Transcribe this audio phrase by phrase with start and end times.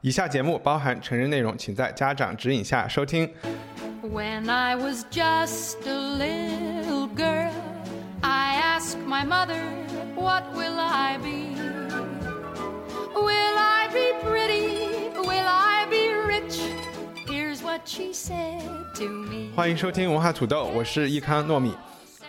[0.00, 3.28] 以下节目包含成人内容，请在家长指引下收听。
[4.00, 7.50] When I was just a little girl,
[8.20, 9.58] I asked my mother,
[10.14, 11.56] What will I be?
[13.12, 15.10] Will I be pretty?
[15.16, 16.60] Will I be rich?
[17.26, 18.62] Here's what she said
[18.94, 19.50] to me.
[19.56, 21.74] 欢迎收听文化土豆，我是易康糯米。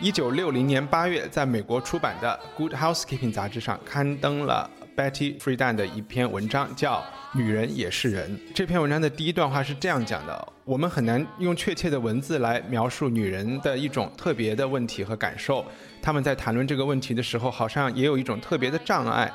[0.00, 6.98] 一九六零年八月，在美国出版的《Good Housekeeping》杂志上刊登了 Betty Friedan 的一篇文章，叫
[7.32, 8.36] 《女人也是人》。
[8.54, 15.64] 这篇文章的第一段话是这样讲的：我们很难用确切的文字来描述女人的一种特别的问题和感受。
[16.02, 19.32] 他们在谈论这个问题的时候，好像也有一种特别的障碍。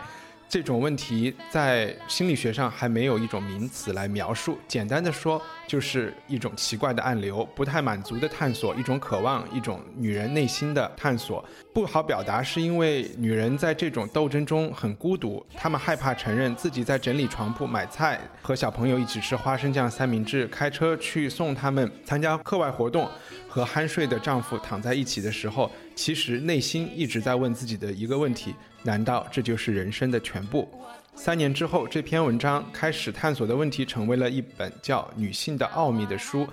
[0.56, 4.58] 这种问题在心理学上还没有一种名词来描述。
[4.70, 11.44] 简单的说，就是一种奇怪的暗流，不太满足的探索，一种渴望，一种女人内心的探索。
[11.74, 23.12] 不好表达，是因为女人在这种斗争中很孤独，她们害怕承认自己在整理床铺、买菜、和小朋友一起吃花生酱三明治、开车去送他们参加课外活动，
[23.50, 28.56] 和酣睡的丈夫躺在一起的时候，其实内心一直在问自己的一个问题。
[28.86, 30.70] 难道这就是人生的全部？
[31.16, 36.48] 三年之后，这篇文章开始探索的问题成为了一本叫《女性的奥秘》的书。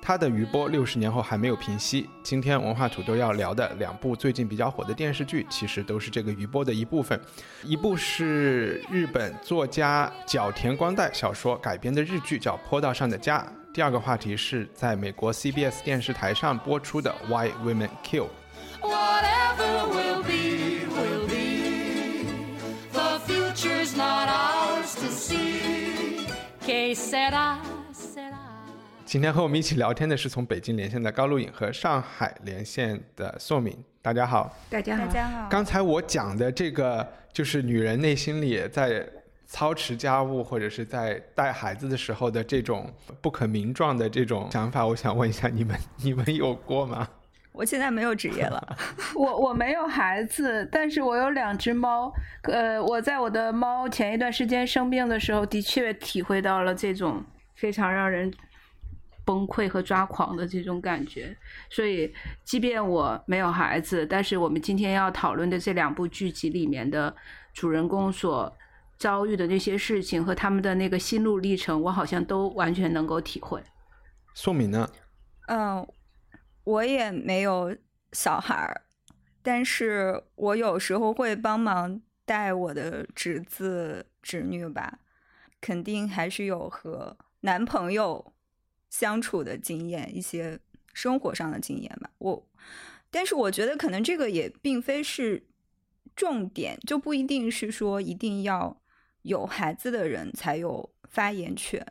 [0.00, 2.08] 它的余波六十年后还没有平息。
[2.22, 7.20] 今天文化土豆要聊的两部最近比较火的电视剧，其实都是这个余波的一部分。
[7.64, 13.38] 一部是日本作家角田光代小说改编的日剧，叫《坡道上的家》。
[13.72, 18.26] 第二个话题是在美国 CBS 电视台上播出的《Why Women Kill》。
[29.06, 34.54] 今天和我们一起聊天的是从北京连线的高露颖和上海连线的宋敏，大家好。
[34.68, 39.08] 大家好，大家好，刚才我讲的这个，就是女人内心里在
[39.46, 42.92] 操持家务或者是在带孩子的时候的这种
[43.22, 47.08] 不可名状的这种想法，我想问一下你们，你们有过吗？
[47.52, 48.76] 我现在没有职业了。
[49.14, 52.12] 我我没有孩子，但是我有两只猫。
[52.44, 57.22] 呃，我在我的猫前一段时间生病的时候，的确体会到了这种
[57.54, 58.32] 非常让人
[59.24, 61.36] 崩溃和抓狂的这种感觉。
[61.70, 67.14] 所以，即便我没有孩子，但是我们今天要讨论的这两部剧集里面的
[67.52, 68.52] 主人公所
[68.96, 73.62] 遭遇的那些事情和他们的那个心路历程，我好像都完全能够体会。
[74.34, 74.88] 宋敏呢？
[75.48, 75.86] 嗯，
[76.64, 77.76] 我也没有
[78.12, 78.82] 小孩儿，
[79.42, 85.00] 但是我有时候会帮忙带我的侄子侄女吧，
[85.60, 88.32] 肯定还是有和男朋友
[88.90, 90.60] 相处的经验，一些
[90.92, 92.10] 生活上的经验吧。
[92.18, 92.46] 我，
[93.10, 95.44] 但是我觉得可能这个也并非是
[96.14, 98.80] 重点，就不一定是说一定要
[99.22, 101.84] 有孩子的人才有发言权，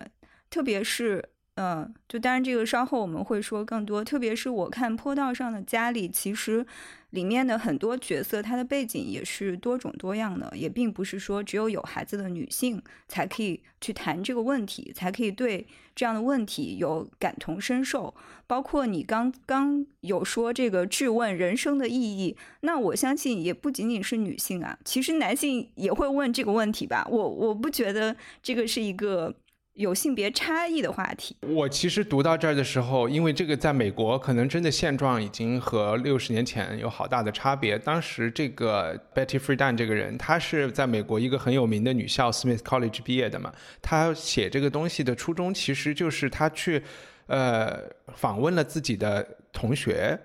[0.49, 1.29] 特别是。
[1.63, 4.03] 嗯，就当然这个稍后我们会说更多。
[4.03, 6.65] 特别是我看坡道上的家里，其实
[7.11, 18.11] 里面的很多角色，她的背景也是多种多样的，也并不是说只有有孩子的女性才可以去谈这个问题，才可以对这样的问题有感同身受。
[18.47, 27.07] 包括你刚刚有说这个质问人生的意义，那我相信也不仅仅是女性啊，其实男性也会问这个问题吧。
[27.07, 29.35] 我我不觉得这个是一个。
[29.75, 37.79] 有性别差异的话题，我其实读到这儿的时候，因为这个在美国可能真的现状已经和六十年前有好大的差别。
[37.79, 43.51] 当时这个 Betty Friedan 这个人，她是在美国一个很有名的女校 Smith College 毕业的嘛。
[43.81, 46.83] 她写这个东西的初衷，其实就是她去
[47.27, 47.79] 呃
[48.13, 50.19] 访问了自己的同学，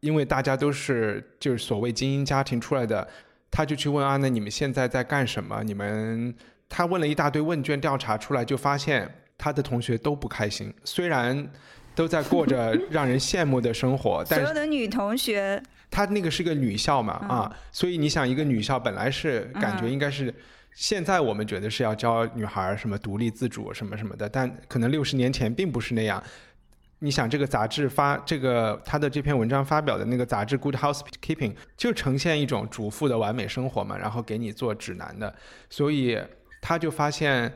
[0.00, 3.08] 因为大家都是就是所谓精英家庭出来的，
[3.50, 5.62] 她就去问啊，那你们现在在干什么？
[5.64, 6.34] 你们。
[6.68, 9.08] 他问了一大堆问卷调查出来，就发现
[9.38, 10.72] 他的同学都不开心。
[10.84, 11.48] 虽然
[11.94, 20.34] 都在过着让人羡慕的生活， 但所有的女同学，他那个是个女校嘛啊，所以你想，一个女校本来是感觉应该是，
[20.74, 26.22] 现在我们觉得是要教女孩什么独立自主什么什么的，但可能六十年前并不是那样。
[26.98, 35.34] 你想这个杂志发这个他的这篇文章发表的那个杂志《Good Housekeeping》就呈现一种主妇的完美生活嘛，然后给你做指南的，
[35.68, 36.18] 所以
[36.60, 37.52] 他就发现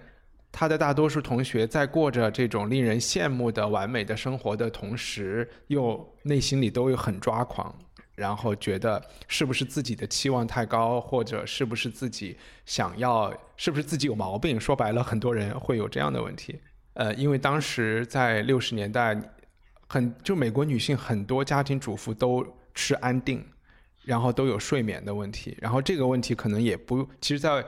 [0.52, 7.73] 他的大多数同学在过着这种令人羡慕的完美的生活的同时，又内心里都有很抓狂，
[8.17, 12.37] 然后觉得是不是自己的期望太高，或者是不是自己
[12.67, 14.58] 想要，是不是自己有毛病？
[14.61, 16.58] 说白了，很多人会有这样的问题。
[16.94, 19.17] 呃，因为当时在六十年代，
[19.87, 22.44] 很就美国女性很多家庭主妇都
[22.75, 23.44] 吃安定，
[24.05, 27.64] 然后都有睡眠的问题，然后这个问题可能也不，其实，在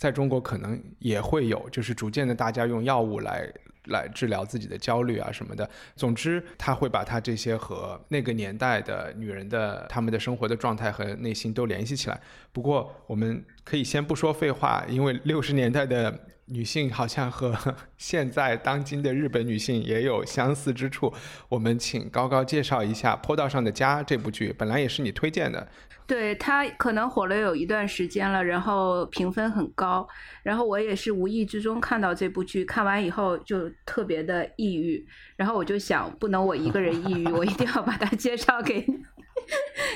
[0.00, 3.46] 在中国可能也会有，就是逐渐的大家用药物来
[3.88, 5.68] 来治疗自己的焦虑啊什么的。
[5.94, 12.18] 总之，他会把他这些和那个年代的女人的她们的生活的状态和内心都联系起来。
[12.50, 16.18] 不过，我们可以先不说废话，因为 六十年代的。
[16.52, 17.56] 女性好像和
[17.96, 21.14] 现在当今的日本女性也有相似之处。
[21.48, 25.68] 我们请高高介绍一下《坡道上的家》这部剧，本来也是你推荐的。
[26.10, 30.08] 对他可能火了有一段时间了，然后评分很高。
[30.42, 35.06] 然后我也是无意之中看到这部剧，看完以后就特别的抑郁。
[35.36, 38.98] 然后我就想，不能我一个人抑郁，我一定要把它介绍给你，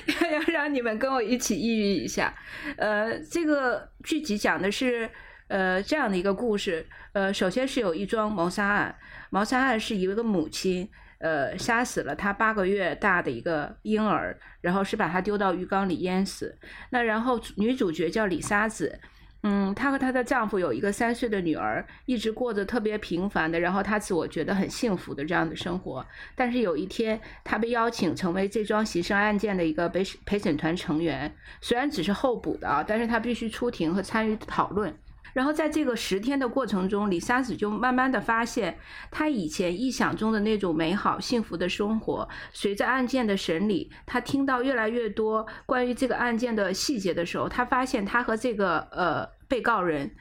[0.33, 2.33] 要让你们跟我一起抑郁一下。
[2.77, 5.11] 呃，这个剧集讲的是。
[5.47, 8.97] 呃，这样的一个故事，呃，首先是有一桩谋杀案，
[9.29, 10.89] 谋杀案是一个母亲，
[11.25, 16.55] 呃，杀死了她八个月大的一个婴儿，然后是把他丢到浴缸里淹死。
[16.91, 19.01] 那然后女主角叫李沙子，
[19.43, 26.05] 嗯，她和她的丈夫有一个三岁的女儿，一直过着特别平凡的，然后她自我觉得很幸福的这样的生活。
[26.35, 34.95] 但是有一天，她被邀请成为这桩牺牲案件的一个陪陪审团成员，虽然只是候补的啊，但是她必须出庭和参与讨论。
[35.35, 38.79] 然后在这个十天的过程中，李沙子就慢慢的发现，
[39.11, 50.15] 他以前臆想中的那种美好幸福的生活，随着案件的审理，他听到越来越多关于这个案件的细节的时候，他发现他和这个呃被告人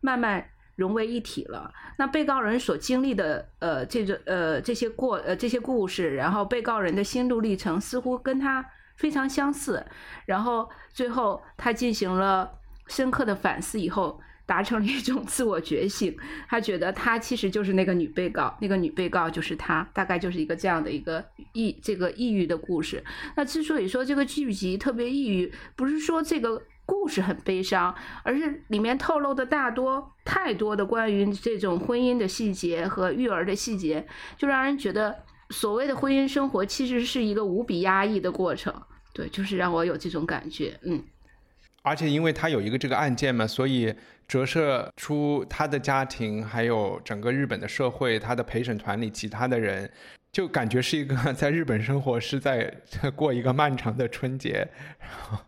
[0.00, 1.72] 慢慢融为一体了。
[1.98, 8.64] 那被告人所经历的呃这个呃这些过呃这些故事，然后被告人的心路历程似乎跟他
[8.96, 9.84] 非常相似。
[10.24, 12.48] 然后最后他进行了
[12.86, 14.20] 深刻的反思以后。
[14.44, 16.16] 达成了一种自我觉醒，
[16.48, 23.02] 他觉得他其实就是那个女被告，那个女被告就是他，大概就是一个这样的一个抑这个抑郁的故事。
[23.36, 27.94] 那之所以说这个剧集特别抑郁，不是说这个故事很悲伤，
[28.24, 34.06] 而是里面透露的大多太多的关于这种婚姻的细节和育儿的细节，
[34.36, 35.16] 就让人觉得
[35.50, 38.74] 所谓的婚姻生活其实是一个无比压抑的过程。
[39.14, 41.02] 对，就是让我有这种感觉，嗯。
[41.82, 43.94] 而且因为他有一个这个案件嘛，所以
[44.28, 49.90] 折射出他的家庭，还有整个日本的社会，他的陪审团里其他的人，
[50.30, 52.72] 就感觉是一个 在日本生活是在
[53.16, 54.68] 过一个漫长的春节。
[54.98, 55.38] 然 后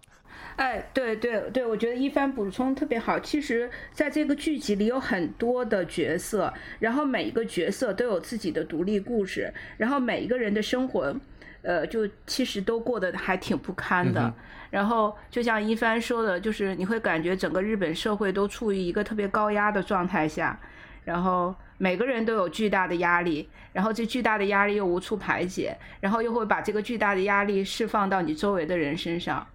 [0.57, 3.19] 哎，对对对，我觉得一帆补充特别好。
[3.19, 11.17] 其实，在这个剧集里有很多的角色，然后每一个角色都有自己的独立故事，然后每一个人的生活。
[11.65, 14.33] 呃，就其实都过得还挺不堪的。
[14.71, 20.59] 然后就像一帆说的，就是你会感觉整个日本社会都处于一个特别高压的状态下，
[21.05, 29.47] 然后每个人都有巨大的压力，然后这巨大的压力又无处排解，然后又会把这个巨大的压力释放到你周围的人身上，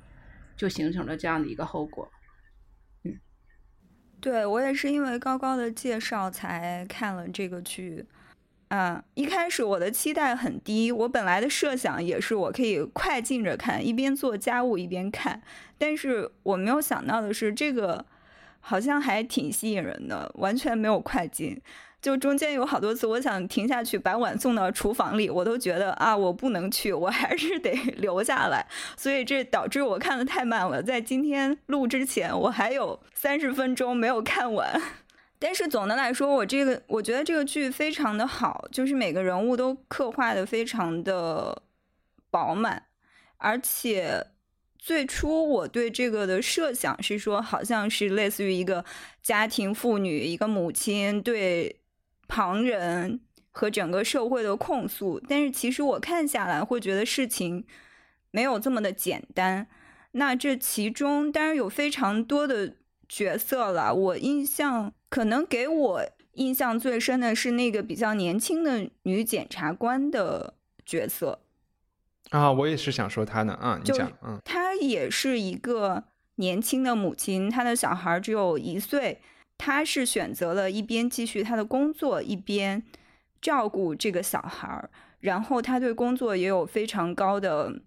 [0.56, 2.10] 就形成了这样的一个后果。
[3.04, 3.20] 嗯，
[4.22, 8.06] 对我也是因为高高的介绍才看了这个剧。
[8.70, 15.42] 嗯，一开始我的期待很低，我本来的设想也是我可以快进着看，一边做家务一边看。
[15.78, 18.06] 但是我没有想到的是，这个
[18.60, 21.60] 好像还挺吸引人的，完全没有快进。
[22.00, 28.66] 就中间有好多次，我想停下去把碗送到厨房里，我都觉得啊，我不能去，我还是得 留下来。
[28.96, 34.80] 所以这导致我看的太慢了，在今天录之前，我还有三十分钟没有看完。
[35.42, 41.64] 但是总的来说，我这个我觉得这个剧非常的好，就是每个人物都刻画的非常的
[42.30, 42.84] 饱满，
[43.38, 44.28] 而且
[44.78, 48.84] 最初我对这个的设想是说，好像是类似于一个
[49.24, 51.80] 家庭妇女，一个母亲对
[52.28, 55.22] 旁人和整个社会的控诉。
[55.26, 57.66] 但是其实我看下来会觉得事情
[58.32, 59.68] 没有这么的简单。
[60.12, 62.76] 那这其中当然有非常多的
[63.08, 64.94] 角色了，我印象。
[65.10, 70.54] 可能给我印象最深的是那个比较年轻的女检察官的
[70.86, 71.40] 角色。
[72.30, 76.04] 啊，我也是想说她呢啊，你讲，嗯，她也是一个
[76.36, 79.20] 年轻的母亲，她的小孩只有一岁，
[79.58, 82.84] 她是选择了一边继续她的工作，一边
[83.42, 84.88] 照顾这个小孩，
[85.22, 87.82] 然后她对工作也有非常高的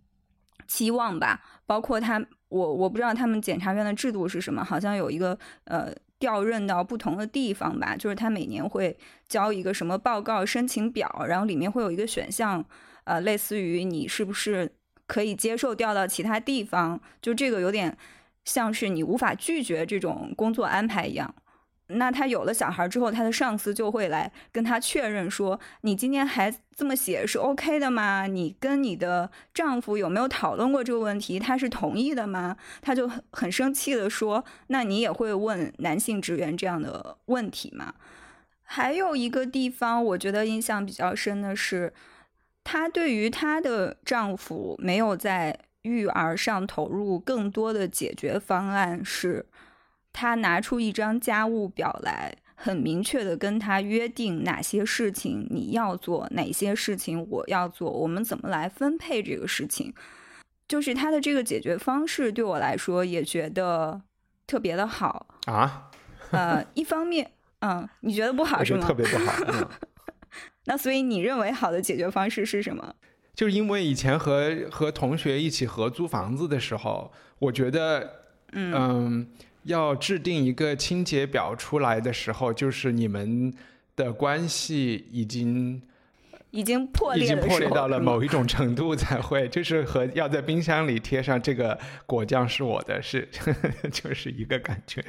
[0.66, 8.96] 期望吧，包括她，我我不知道他们检察院的制度是什么，好像有一个呃调任到不同的地方吧，就是他每年会
[9.28, 12.64] 交一个什么报告申请表，然后里面会有一个选项，
[13.02, 14.70] 呃，类似于你是不是
[15.08, 17.98] 可以接受调到其他地方，就这个有点
[18.44, 21.34] 像是你无法拒绝这种工作安排一样。
[21.94, 28.26] 那他有了小孩之后，他的上司就会来跟他确认说：“你今天还这么写是 OK 的吗？
[28.26, 31.38] 你跟你的丈夫有没有讨论过这个问题？
[31.38, 37.94] 他是同意的吗？”他就很很生气的说：“那你也会问男性职员这样的问题吗？”
[38.64, 41.92] 还有一个地方，我觉得印象比较深的是，
[42.64, 49.44] 她对于她的丈夫没有在育儿上投入更多的解决方案是。
[50.12, 59.92] 他拿出一张家务表来，很明确的跟他约定哪些事情你要做，哪些事情我要做，我们怎么来分配这个事情。
[60.68, 64.00] 就是他的这个解决方式对我来说也觉得
[64.46, 65.90] 特别的好啊。
[66.30, 68.86] 呃，一方面，嗯，你觉得不好是吗？
[68.86, 69.70] 特别不好。
[70.64, 72.94] 那所以你认为好的解决方式是什么？
[73.34, 79.26] 就是因为以前和和同学一起合租房子的时候，我觉得，嗯。
[79.64, 83.54] 要制定一个清洁表出来的时候，就是你们
[83.94, 85.82] 的关系已经
[86.50, 93.28] 已经破裂，已经破裂到了某一种程度才会，就是和要在冰箱里贴上这个果酱是我的，是
[93.92, 95.04] 就是一个感觉。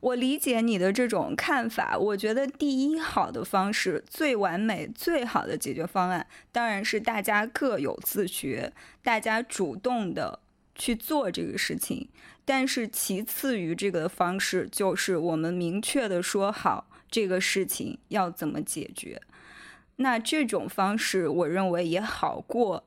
[0.00, 8.70] 我理解你的这种看法，我觉得第一好的方式、最完美、最好的解决方案，当然是大家各有自觉，
[9.02, 10.40] 大家主动的
[10.74, 12.08] 去做这个事情。
[12.46, 19.20] 但是其次于这个方式，就是我们明确的说好这个事情要怎么解决。
[19.96, 22.84] 那这种方式，我认为也好过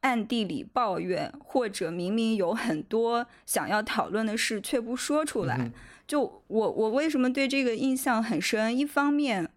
[0.00, 5.70] 暗地里抱怨，或者明明有很多想要讨论的事却不说出来。
[6.06, 8.76] 就我我为什么对这个印象很深？
[8.76, 9.48] 一方面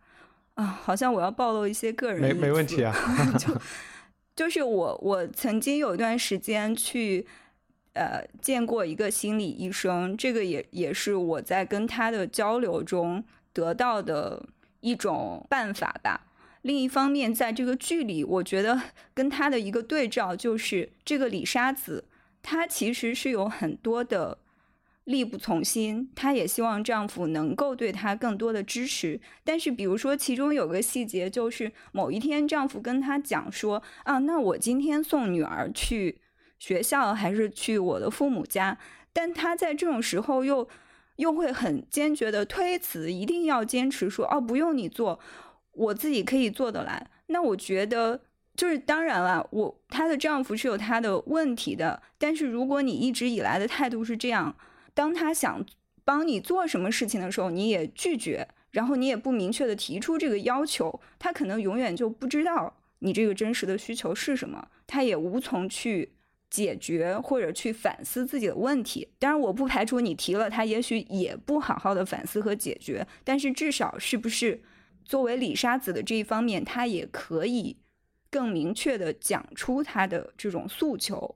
[0.54, 2.96] 啊，好像我要暴露一些个人，没没问题啊。
[3.38, 3.58] 就
[4.36, 7.28] 就是我我曾经有一段时间去。
[7.94, 13.24] 呃，见过一个心理医生，这个也也是我在跟他的交流中
[13.54, 14.48] 得到的
[14.80, 16.26] 一种办法吧。
[16.64, 18.82] 另一方面，在这个剧里，我觉得
[19.14, 22.06] 跟他的一个对照就是这个李沙子，
[22.42, 24.40] 她其实是有很多的
[25.04, 29.20] 力不从心，她也希望丈夫能够对她更多的支持。
[29.44, 36.18] 但是，比如说其中有个细节，就是某一天丈夫跟她讲说：“啊，那我今天送女儿去。”
[36.63, 38.77] 学校还是去我的父母家，
[39.12, 40.65] 但他在这种时候又
[41.17, 45.20] 又会很坚决的推辞，一定要坚持说哦，不用你做，
[45.74, 47.10] 我自己可以做得来。
[47.25, 48.22] 那我觉得
[48.55, 54.55] 就是当然了，我她的丈夫是有他的问题的，但是如果你一直以来的态度是这样，
[54.93, 55.65] 当他想
[56.05, 66.13] 帮你做什么事情的时候，你也拒绝，然后你也不明确的提出这个要求，他可能永远就不知道你这个真实的需求是什么，他也无从去。
[66.53, 73.07] 解决或者去反思自己的问题，当然我不排除你提了他，也许也不好好的反思和解决。
[73.24, 74.62] 但是至少是不是
[75.03, 77.75] 作为李沙子的这一方面，他也可以
[78.29, 81.36] 更明确的讲出他的这种诉求，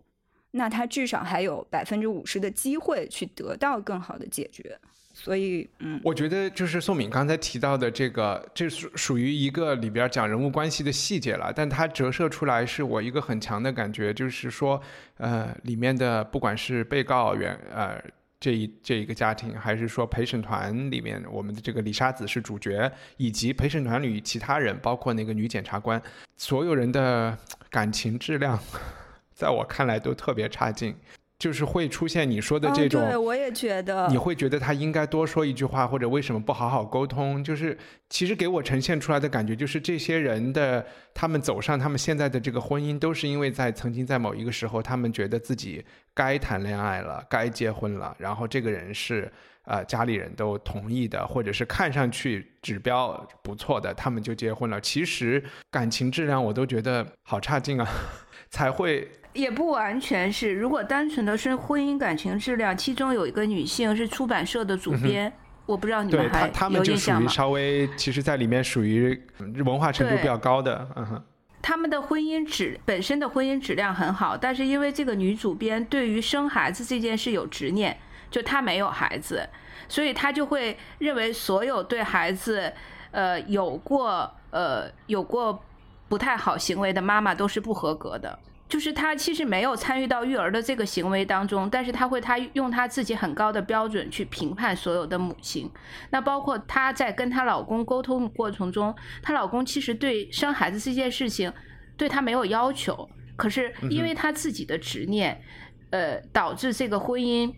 [0.51, 4.79] 那他至少还有百分之五十的机会去得到更好的解决。
[5.19, 14.79] 所以，嗯，我觉得就是宋敏刚才提到的这个，这属属于一个里边讲人物关系的细节了，但它折射出来是我一个很强的感觉，就是说，
[15.17, 17.99] 呃，里面的不管是被告员，呃，
[18.39, 25.99] 这一这一个家庭，还是说陪审团里面我们的这个李沙子是主角，以及陪审团里其他人，包括那个女检察官，
[26.35, 27.35] 所有人的
[27.71, 28.59] 感情质量，
[29.33, 30.95] 在我看来都特别差劲。
[31.39, 37.43] 就是会出现你说的这种，对，我也觉得，你会觉得他应该多说一句话，或者为什么不好好沟通？
[37.43, 37.77] 就是
[38.09, 49.31] 其实给我呈现出来的感觉，就是这些人的他们走上他们现在的这个婚姻，都是因为在曾经在某一个时候，他们觉得自己该谈恋爱了，该结婚了，然后这个人是
[49.67, 54.81] 呃家里人都同意的，或者是看上去指标不错的，他们就结婚了。
[54.81, 57.87] 其实感情质量我都觉得好差劲啊，
[58.49, 59.07] 才会。
[59.33, 65.31] 也不完全是，如果单纯的是婚姻感情质量，其中有一个女性是出版社的主编，
[65.67, 67.29] 我不知道你们还有印象吗？
[67.29, 69.21] 稍微，其实在里面属于
[69.63, 71.23] 文化程度比较高的，嗯哼。
[71.61, 77.95] 他们的婚姻质本身的婚姻质量很好，但是因为这个女主编对于生孩子这件事有执念，
[78.29, 79.47] 就她没有孩子，
[79.87, 82.73] 所以她就会认为所有对孩子，
[83.11, 85.63] 呃，有过呃有过。
[86.09, 88.39] 不太好行为的妈妈都是不合格的。
[88.69, 95.69] 就是她其实没有参与到育儿的这个行为当中，但是她会她用她自己很高的标准去评判所有的母亲。
[96.11, 101.51] 那包括她在跟她老公沟通过程中，她老公其实对生孩子这件事情
[101.97, 105.41] 对她没有要求，可是因为她自己的执念，
[105.89, 107.53] 呃，导致这个婚姻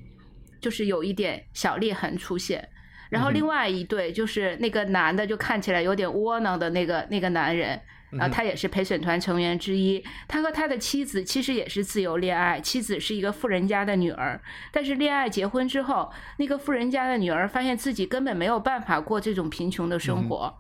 [0.59, 2.69] 就是有一点小裂痕出现。
[3.09, 7.79] 然后另外一对就是那个男的就看起来有点窝囊的那个那个男人。
[8.19, 10.03] 啊，他也是陪审团成员之一。
[10.27, 14.41] 他和他的妻子其实也是自由恋爱，妻子是一个富人家的女儿。
[14.71, 20.57] 但是恋爱结婚之后，那个富人家的女儿发现自己根本没有办法过这种贫穷的生活，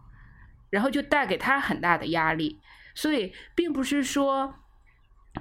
[0.69, 2.61] 然后就带给他很大的压力。
[2.93, 4.53] 所以，并不是说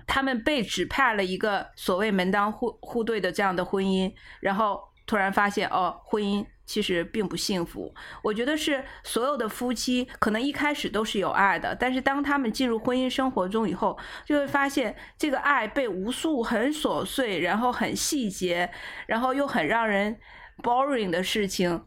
[0.07, 6.47] 他们被指派了一个所谓门当户户对的这样的婚姻，然后突然发现哦，婚姻。
[6.69, 7.95] 其实并不幸福。
[8.21, 18.71] 我觉得是所有的夫妻可能一开始都是有爱的，但是当他们进入婚姻生活中以后，就会发现这个爱被无数很琐碎、然后很细节、
[19.07, 20.19] 然后又很让人
[20.63, 21.83] boring 的事情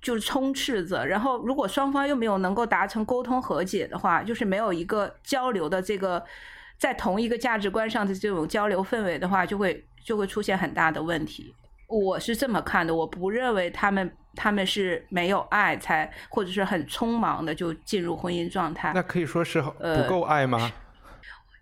[0.00, 1.06] 就充斥着。
[1.06, 6.24] 然后如果双方又没有能够达成沟通和解的话，就是没有一个交流的这个
[6.78, 11.54] 在同一个价值观上的这种交流氛围的话，就会就会出现很大的问题。
[11.88, 18.92] 我是这么看的，我不认为他们他们是没有爱才，或者是很匆忙的就进入婚姻状态。
[18.94, 20.72] 那可以说是不够爱吗？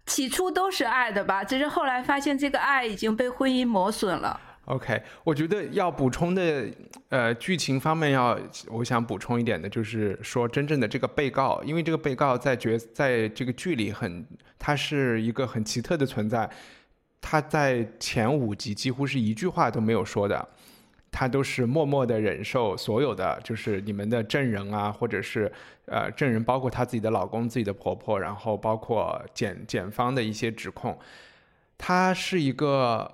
[0.07, 4.41] 起初都是爱的吧，只是后来发现这个爱已经被婚姻磨损了。
[4.67, 6.67] OK，我觉得要补充的，
[7.09, 8.39] 呃，剧情方面要，
[8.69, 14.25] 我想补充一点的就是说，真正的这个被告，因为这个被告在角在这个剧里很，
[14.61, 16.49] 他是一个很奇特的存在。
[17.21, 20.49] 他在前五集几乎是一句话都没有说的，
[21.11, 25.51] 他都是默默的忍受所有的，就是你们的证人啊，或者是
[25.87, 30.97] 呃证人，包括他自己的老公、自己的婆婆，然后包括检检方的一些指控。
[31.77, 33.13] 他是一个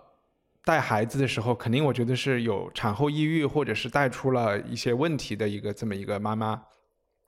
[0.69, 6.63] 带孩子的时候，肯定我觉得是有产后抑郁，或者是带出了一些问题的一个这么一个妈妈，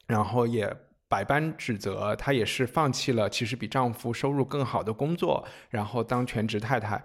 [0.06, 0.76] 然后也。
[1.12, 7.04] 百般指责，她也是放弃了其实比丈夫收入更好的工作，然后当全职太太，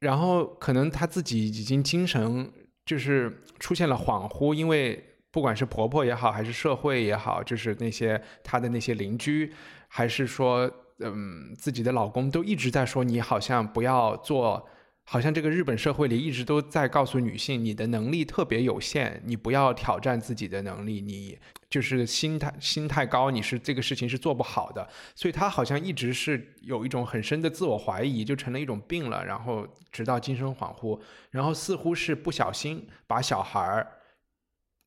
[0.00, 2.52] 然后可能她自己已经精神
[2.84, 9.54] 就是出现了恍惚，因为不管是婆婆也好，还是社会也好，就是那些她的那些邻居，
[9.86, 10.68] 还是说
[10.98, 14.68] 嗯自己的老公，都一直在说你好像不要做。
[15.06, 21.38] 好像这个日本社会里一直都在告诉女性，你的能力特别有限，你不要挑战自己的能力，你
[21.68, 24.88] 就是心态心太高，你是这个事情是做不好的。
[25.14, 29.24] 所以她好像一直是有一种很深的自我怀疑，就成了一种病了。
[29.24, 30.98] 然后直到精神恍惚，
[31.30, 33.86] 然后似乎是不小心把小孩儿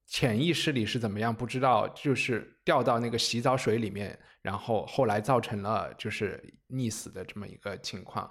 [0.07, 8.29] 潜意识里是怎么样不知道，就是掉到那个洗澡水里面，然后后来造成了就是溺死的这么一个情况。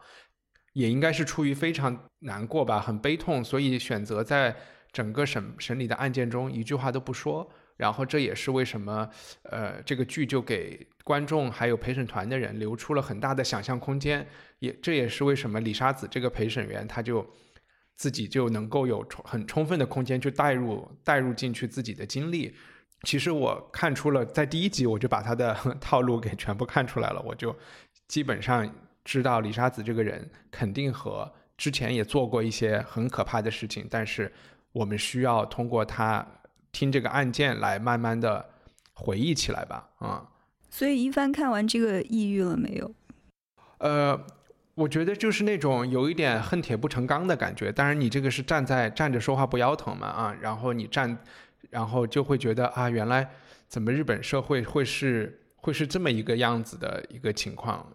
[0.76, 4.54] 也应该是出于非常难过吧，很悲痛，所以选择在
[4.92, 7.50] 整个审审理的案件中一句话都不说。
[7.78, 9.08] 然后这也是为什么，
[9.44, 14.26] 呃，这个剧就给观众还有陪审团的人留出了很大的想象空间。
[14.58, 17.26] 也这也是为什么李沙子这个陪审员他就
[17.96, 22.54] 自己就能够有充很充分的空间去带入带入进去自己的经历。
[23.04, 27.56] 其实我看出了，在第一集我就把他的 套路给全部看出来了，我就
[28.08, 28.70] 基本上。
[29.06, 34.30] 知道李沙子这个人肯定和之前也做过一些很可怕的事情，但是
[34.72, 36.26] 我们需要通过他
[36.72, 38.44] 听这个案件来慢慢的
[38.92, 40.28] 回忆起来吧，啊。
[40.68, 42.92] 所以一帆看完这个抑郁了没有？
[43.78, 44.20] 呃，
[44.74, 47.70] 我觉得就是那种有一点恨铁不成钢的感觉。
[47.70, 51.16] 当然，你这个是站在站着说话不腰疼嘛，啊，然后你站，
[51.70, 53.30] 然后就会觉得啊，原来
[53.68, 57.86] 怎么日本社会会是会是这么一个样子的一个情况。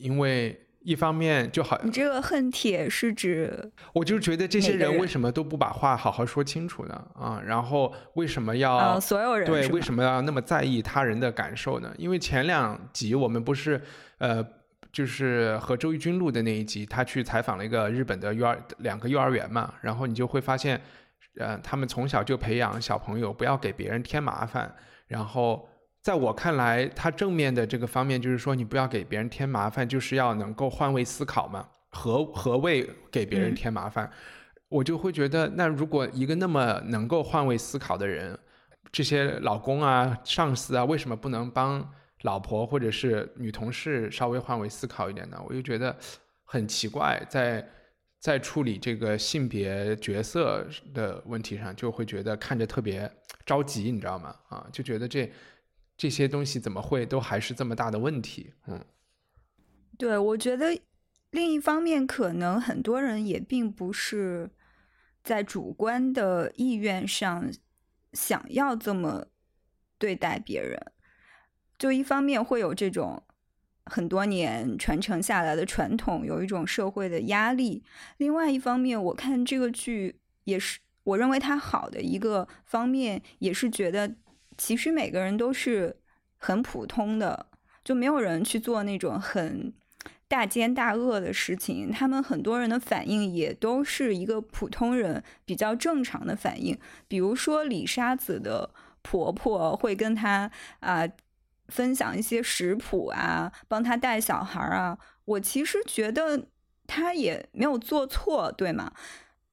[0.00, 7.06] 因为一方面就好，你这个恨铁是指，我就觉得这些人为什么都不把话好好说清楚呢？
[7.14, 11.94] 啊，然后为什么要所有人对为什么要那么在意他人的感受呢？
[11.98, 13.78] 因为前两集我们不是
[14.16, 14.42] 呃，
[14.90, 20.80] 就是和周轶君录的那一集，他去采访了一个日本的幼儿两个幼儿园嘛，然后你就会发现，
[21.36, 24.74] 呃，他们从小就培养小朋友不要给别人添麻烦，
[25.08, 25.68] 然后。
[26.02, 31.68] 在我看来，他正面的这个方面就是说，你不要给别人添麻烦，就是要能够换位思考嘛。
[31.90, 34.10] 何何谓给别人添麻烦？
[34.68, 38.38] 我就会觉得，那如果一个那么能够换位思考的人，
[38.90, 41.86] 这些老公啊、上司啊，为什么不能帮
[42.22, 45.36] 老婆或者是女同事稍微换位思考一点呢？
[45.46, 45.94] 我就觉得
[46.44, 47.68] 很奇怪，在
[48.18, 53.10] 在处理这个性别角色的问题上，就会觉得看着特别
[53.44, 54.34] 着急，你知道吗？
[54.48, 55.30] 啊，就觉得这。
[56.00, 58.54] 这些东西怎么会都还是这么大的问题？
[58.66, 58.82] 嗯，
[59.98, 60.80] 对，我觉得
[61.30, 64.48] 另一方面，可能很多人也并不是
[65.22, 67.52] 在主观的意愿上
[68.14, 69.26] 想要这么
[69.98, 70.80] 对待别人，
[71.78, 73.22] 就一方面会有这种
[73.84, 77.82] 很多年传承下来的传统，有一种社会的压力；
[78.16, 84.16] 另外一方面，我看这个剧也是我认为它好的一个方面，也是觉得。
[84.60, 85.96] 其实每个人都是
[86.36, 87.46] 很普通的，
[87.82, 89.72] 就没有人去做那种很
[90.28, 91.90] 大奸大恶的事情。
[91.90, 96.78] 他们很多人的反应也都是一个普通人比较正常的反应。
[97.08, 98.68] 比如说李沙子的
[99.00, 101.08] 婆婆会跟她啊
[101.68, 104.98] 分享一些食谱啊，帮她带小孩啊。
[105.24, 106.46] 我其实觉得
[106.86, 108.92] 她也没有做错，对吗？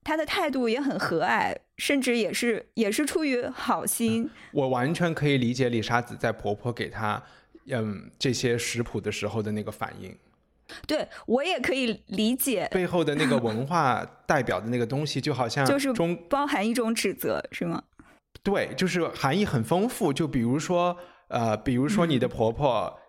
[0.03, 4.29] 他的态度也很和蔼，甚至也是也是出于好心。
[4.51, 7.21] 我完全可以理解李沙子在婆婆给她
[7.69, 10.15] 嗯这些食谱的时候的那个反应。
[10.85, 17.81] 对我也可以理解背后的那个 文化代表的那个东西，就好像就是中包含一种指责，是吗？
[18.43, 20.11] 对，就是含义很丰富。
[20.11, 20.97] 就比如说
[21.29, 22.99] 呃，比如说你的婆婆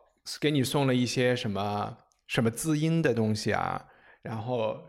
[0.40, 3.86] 给你送了一些什么什么滋阴的东西啊，
[4.22, 4.80] 然后。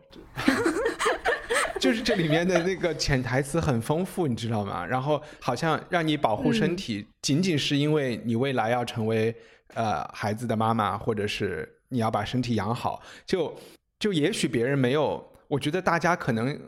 [1.79, 4.85] 就是这里面的那个潜台词很丰富，你知道吗？
[4.85, 9.33] 然后好像让你保护身体，仅仅是因为你未来要成为
[9.75, 13.01] 呃孩子的妈妈，或者是你要把身体养好。
[13.25, 13.57] 就
[13.97, 16.59] 就也许别人没有，我觉得大家可能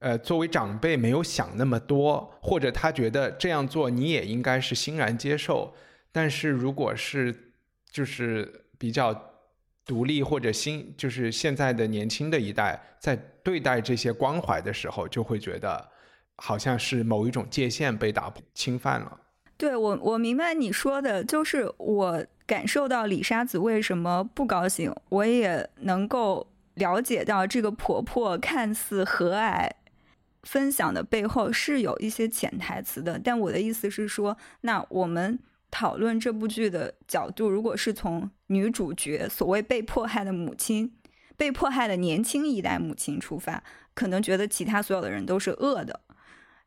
[0.00, 5.72] 呃作为长辈没有想那么多，或者他觉得这样做你也应该是欣然接受。
[6.10, 7.52] 但是如果是
[7.90, 9.33] 就是比较。
[9.86, 15.88] 独立或者新，就是现在的年轻的一代，在对待这些关怀的时候，就会觉得
[16.36, 19.20] 好像是某一种界限被打破、侵犯了。
[19.58, 29.70] 对我，我明白你说的，就是我感受到李沙子为什么不高兴，我也能够了解到这个婆婆看似和蔼
[30.44, 33.20] 分享的背后是有一些潜台词的。
[33.22, 35.38] 但我的意思是说，那我们。
[35.70, 40.94] 讨论这部剧的角度，如果是从女主角所谓被迫害的母亲、
[41.36, 43.62] 被迫害的年轻一代母亲出发，
[43.94, 46.00] 可能觉得其他所有的人都是恶的。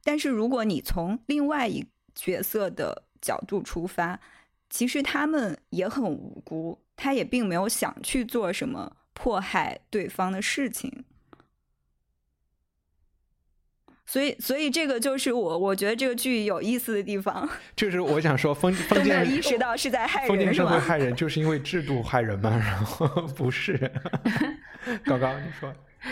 [0.04, 1.86] 但是如果你从另外一
[2.16, 4.20] 角色的角度出发，
[4.70, 11.04] 其实他们也很无辜，他也并没有想去做什么迫害对方的事情。
[14.10, 17.48] 所以，所以这个就是我我觉得这个剧有意思的地方。
[17.76, 22.50] 就是我想说，封封建意识到是在害人，封建社会 害人，就是因为制度害人吗？
[22.58, 23.78] 然后不是，
[25.06, 25.72] 高高你说。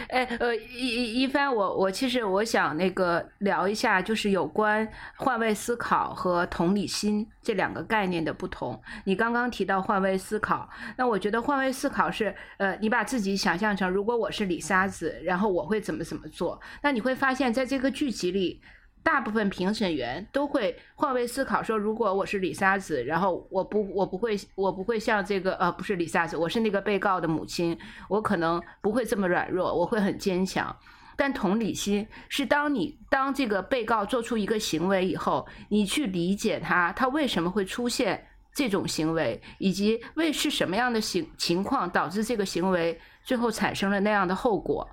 [0.09, 8.81] 哎，呃，一一一帆，我我其实我想那个聊一下，就是有关换位思考和同理心这两个概念的不同。
[9.05, 16.59] 你刚刚提到换位思考，那我觉得换位思考是，呃，你把自己想象成如果我是李沙子，然后我会怎么怎么做。
[16.81, 18.61] 那你会发现在这个剧集里。
[19.05, 27.77] 大部分评审员都会换位思考，说如果我是李沙子，然后我不我不会我不会像这个呃不是李沙子，我是那个被告的母亲，
[28.09, 30.75] 我可能不会这么软弱，我会很坚强。
[31.15, 44.89] 但同理心是当你当这个被告做出一个行为以后，你去理解他，他为什么会出现这种行为，以及为是什么样的行情况导致这个行为最后产生了那样的后果。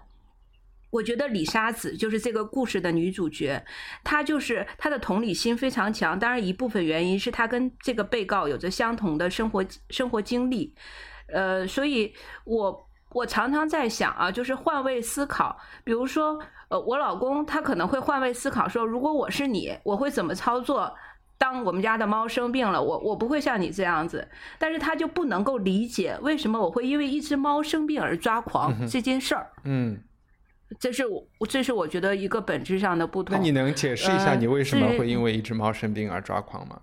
[0.92, 3.64] 我觉得李沙子就是这个故事的女主角，
[4.04, 6.18] 她就是她的同理心非常强。
[6.18, 10.74] 当然，一部分原因是她跟这个被告有着相同的生活生活经历，
[11.32, 12.12] 呃，所以
[12.44, 15.58] 我我常常在想啊，就是换位思考。
[15.82, 20.94] 比如说，呃，我老公他可能会换位思考，说如果我是你，我会怎么操作？
[21.38, 24.28] 当我们家的猫生病了，我我不会像你这样子，
[24.58, 29.50] 但是他就不能够理解为什么我会因为一只猫生病而抓狂这件事儿。
[29.64, 29.98] 嗯。
[30.78, 33.36] 这是我，这是我觉得一个本质上的不同。
[33.36, 36.80] 那你能解释一下你为什么会因为一只猫生病而抓狂吗？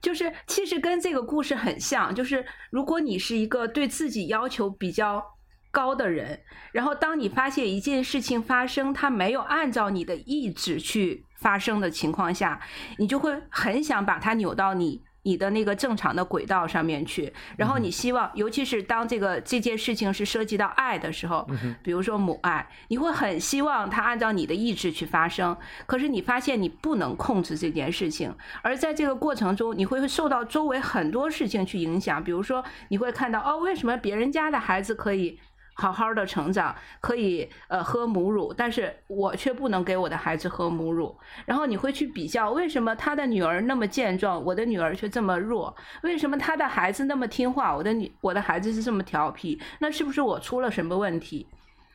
[0.00, 5.22] 就是其实跟这个故事很像，就是如果你是一个对自己要求比较
[5.70, 6.40] 高的人，
[6.72, 12.60] 然后当你发现一件事情发生，它没有按照你的意志去发生的情况下，
[12.98, 15.02] 你就会很想把它扭到你。
[15.22, 21.46] 你的那个正常的轨道上面去，然后你希望，尤其是当这个这件事情是涉及到爱的时候，
[21.82, 25.56] 比如说母爱，你会很希望它按照你的意志去发生。
[25.86, 32.22] 可是你发现你不能控制这件事情，而在这个过程中，你会受到周围很多事情去影响。
[32.22, 35.38] 比如说，你会看到哦，为什么别人家的孩子可以？
[35.80, 41.16] 好好的成长，可以呃喝母乳，但是我却不能给我的孩子喝母乳。
[41.46, 45.74] 然后你会去比较，为什么他的女儿那么健壮，我的女儿却这么弱？
[46.02, 49.58] 为什么他的孩子那么听话，我的女我的孩子是这么调皮？
[49.78, 51.46] 那是不是我出了什么问题？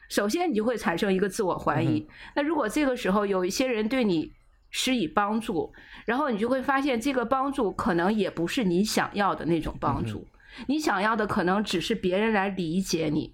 [0.10, 2.08] 首先，你就会产生一个自我怀疑。
[2.36, 4.32] 那如果这个时候有一些人对你
[4.72, 5.72] 施以帮助，
[6.06, 10.28] 然后你就会发现，这个帮助可能也不是你想要的那种帮助，
[10.68, 13.34] 你想要的可能只是别人来理解你。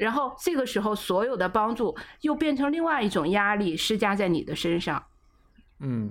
[0.00, 5.04] 然后这个时候，所有的帮助又变成另外一种压力施加在你的身上。
[5.80, 6.10] 嗯，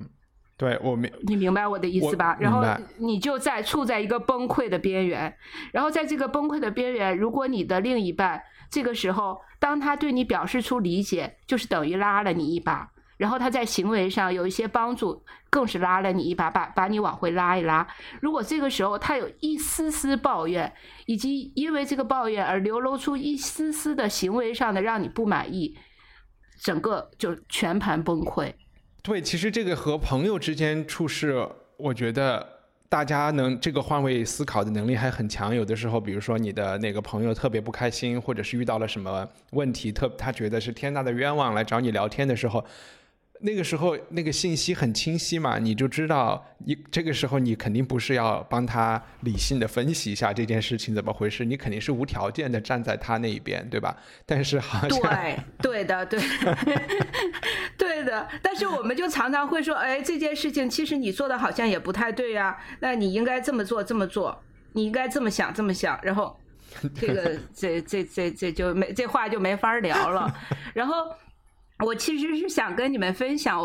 [0.56, 2.38] 对我明，你明白我的意思吧？
[2.39, 2.63] 然后
[2.99, 5.36] 你就在处在一个崩溃的边缘，
[5.71, 12.91] 然后在这个崩溃的边缘，如果你的另一半这个时候，当他对你表示出理解，就是等于拉了你一把。
[13.17, 17.88] 然后他在行为上有一些帮助，更是拉了你一把，把把你往回拉一拉。
[18.22, 20.72] 如果这个时候他有一丝丝抱怨，
[21.06, 25.78] 以及因为这个抱怨而流露出一丝丝的行为上的让你不满意，
[26.62, 28.54] 整个就全盘崩溃。
[29.02, 32.46] 对，其实这个和朋友之间处事，我觉得
[32.90, 35.56] 大家能这个换位思考的能力还很强。
[35.56, 42.64] 有的时候，比如说你的那个朋友特别不开心，或者是遇到了什么问题，特他觉得是天大的冤枉来找你聊天的时候，
[43.41, 53.95] 那个时候那个信息很清晰嘛，你就知道你这个时候你肯定不是要帮他理性的分析一下这件事情怎么回事，你肯定是无条件的站在他那一边，对吧？
[54.25, 56.19] 但是好像对，对的，对，
[57.78, 58.28] 对的。
[58.41, 66.38] 但是我们就常常会说，哎，这件事情其实你做的好像也不太对呀、那你应该这么做，这么做，你应该这么想，这么想，然后
[66.93, 70.30] 这个这这这这就没这话就没法聊了。
[70.73, 70.95] 然后
[71.86, 73.60] 我其实是想跟你们分享。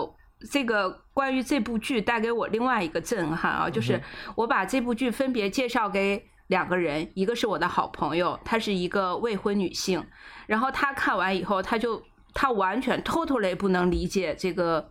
[0.51, 3.99] 这个关于这部剧带给我另外一个震撼啊，就是
[4.35, 10.05] 我把这部剧分别介绍给两个人，一个是我的好朋友，她是一个未婚女性，
[10.47, 12.03] 然后她看完以后，她就
[12.35, 14.91] 她完全 totally 不能理解这个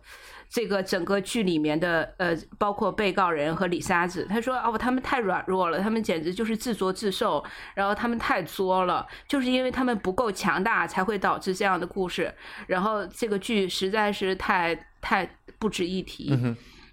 [0.54, 12.32] 这个整个剧里面的呃，包括被告人和李沙子，他说哦，他们太软弱了，他们简直就是自作自受，然后他们太作了，就是因为他们不够强大，才会导致这样的故事，
[12.68, 16.32] 然后这个剧实在是太太不值一提。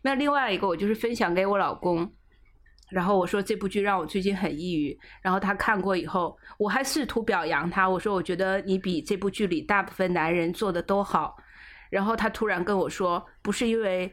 [0.01, 2.11] 那另外一个，我就是分享给我老公。
[2.89, 11.37] 然后我说这部剧让我最近很抑郁，然后他看过以后，我还试图表扬他，我说我觉得你比这部剧里大部分男人做的都好。
[11.91, 14.11] 然后他突然跟我说，不是因为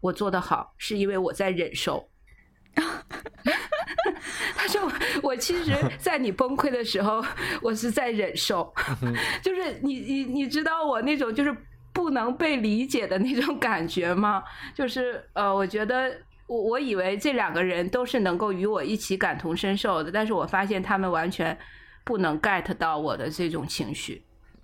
[0.00, 2.08] 我做的好，是因为我在忍受。
[4.54, 4.92] 他说我
[5.30, 7.24] ：“我其实， 在你崩溃的时候，
[7.62, 8.72] 我是在忍受，
[9.42, 11.56] 就是你你你知道我那种就是
[11.92, 14.44] 不能被理解的那种感觉吗？
[14.74, 16.14] 就是呃，我觉得
[16.46, 21.56] 我我以为这两个人都是能够与我一起感同身受的，但是我发现他们完全
[22.04, 24.22] 不能 get 到我的这种情绪。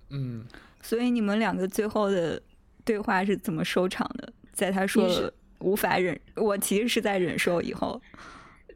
[0.09, 0.45] 嗯，
[0.81, 2.41] 所以你们两个最后的
[2.85, 4.33] 对话是怎么收场的？
[4.53, 8.01] 在他说了无法忍，我其实是在忍受以后，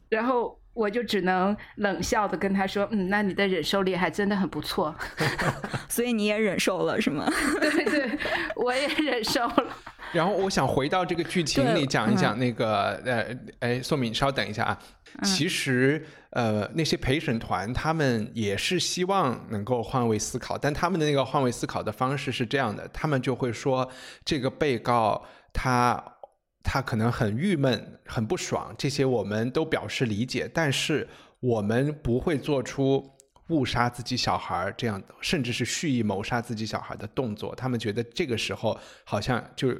[0.09, 4.93] 然后我就只能冷笑的跟他说：“嗯，那你的忍受力还真的很不错。
[5.89, 7.27] 所以你也忍受了是吗？”
[7.59, 8.19] 对对，
[8.55, 9.77] 我也忍受了。
[10.11, 14.79] 然后我想回到这个剧情里讲一讲那个呃，哎，宋敏，稍等一下啊。
[15.23, 23.89] 其实呃，那些陪审团他们也是希望能够换位思考，但他们的那个换位思考的方式是这样的，他们就会说
[24.23, 26.01] 这个被告他
[26.63, 31.07] 他可能很郁闷、很不爽，这些我们都表示理解，但是
[31.39, 33.11] 我们不会做出
[33.49, 37.53] 误杀自己小孩这样，甚至是蓄意谋杀自己小孩的动作。
[37.55, 39.75] 他们觉得这个时候好像就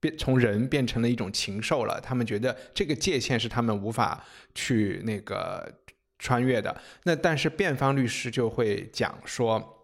[0.00, 2.00] 变从人变成了一种禽兽了。
[2.00, 5.72] 他们觉得这个界限是他们无法去那个
[6.18, 6.80] 穿越的。
[7.04, 9.74] 那但是辩方律师就会讲说。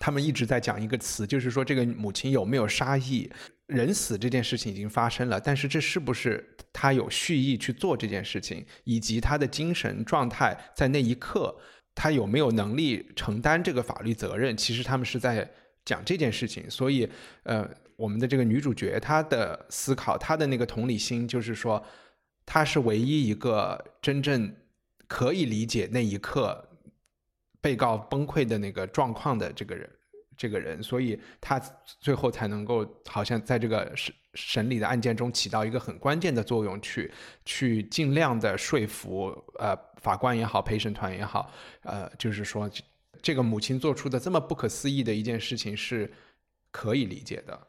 [0.00, 3.28] 他们一直在讲一个词，就是说这个母亲有没有杀意？
[3.66, 11.52] 人死这件事情已经发生了，但是这是不是他有蓄意去做这件事情，以及他的精神状态在那一刻，
[11.96, 14.56] 他有没有能力承担这个法律责任？
[14.56, 15.50] 其实他们是在
[15.84, 16.70] 讲这件事情。
[16.70, 17.10] 所以，
[17.42, 17.68] 呃，
[17.98, 21.84] 我们的这个女主角她的思考，她的那个同理心，就是说，
[22.46, 24.54] 她是唯一一个真正
[25.08, 26.68] 可以理解那一刻
[27.60, 29.90] 被告崩溃的那个状况的这个人，
[30.36, 31.58] 这个人，所以他
[32.00, 37.12] 最后才能够好像在这个审审理的案件中起到一个很关键的作用，去
[37.44, 41.50] 去尽量的说服呃法官也好，陪审团也好，
[41.82, 42.70] 呃，就是说
[43.20, 46.12] 这个母亲做出的这么不可思议的一件事情是
[46.70, 47.66] 可以理解的。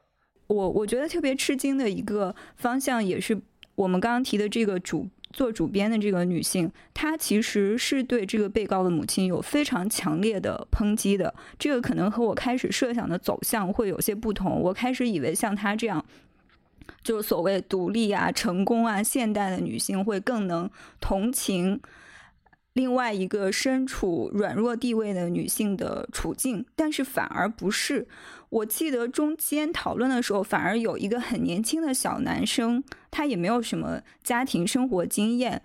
[0.50, 3.40] 我我觉得特别吃惊的一个方向，也是
[3.76, 11.32] 我们刚刚提的这个主做主编的这个女性，她其实是对这个被告的母亲有非常强烈的抨击的。
[11.60, 14.60] 这个可能和我开始设想的走向会有些不同。
[14.60, 16.04] 我开始以为像她这样，
[17.04, 20.68] 就是所谓独立啊、成功啊、现代的女性会更能
[21.00, 21.80] 同情。
[22.74, 28.08] 另外一个身处软弱地位的女性的处境，但是反而不是。
[28.50, 35.62] 我记得中间讨论的时候，反而有一个很年轻的小男生，他也没有什么家庭生活经验，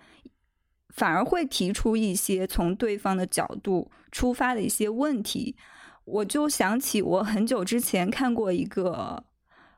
[0.89, 5.55] 反而会提出一些从对方的角度出发的一些问题。
[6.05, 9.23] 我就想起我很久之前看过一个。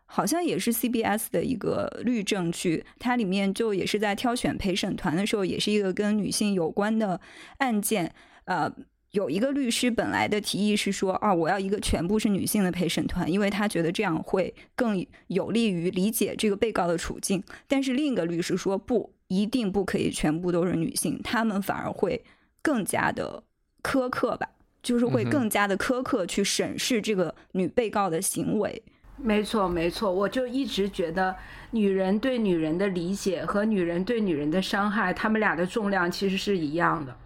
[0.09, 7.19] 好像也是 CBS 的一个律政剧，它里面就也是在挑选陪审团的时候，也是一个跟女性有关的
[7.57, 8.15] 案件。
[8.45, 8.73] 呃，
[9.17, 17.43] 有一个律师本来的提议是说，啊，我要一个全部是女性的陪审团，因为他觉得这样会更有利于理解这个被告的处境。
[17.67, 22.23] 但是另一个律师说，不一定不可以全部都是女性，他们反而会
[22.61, 23.41] 更加的
[23.81, 24.47] 苛刻吧，
[24.83, 28.83] 就是会更加的苛刻去审视这个女被告的行为。
[29.15, 31.35] 没错，没错，我就一直觉得，
[31.71, 37.17] 女人对女人的理解和女人对女人的伤害，他们俩的重量其实是一样的。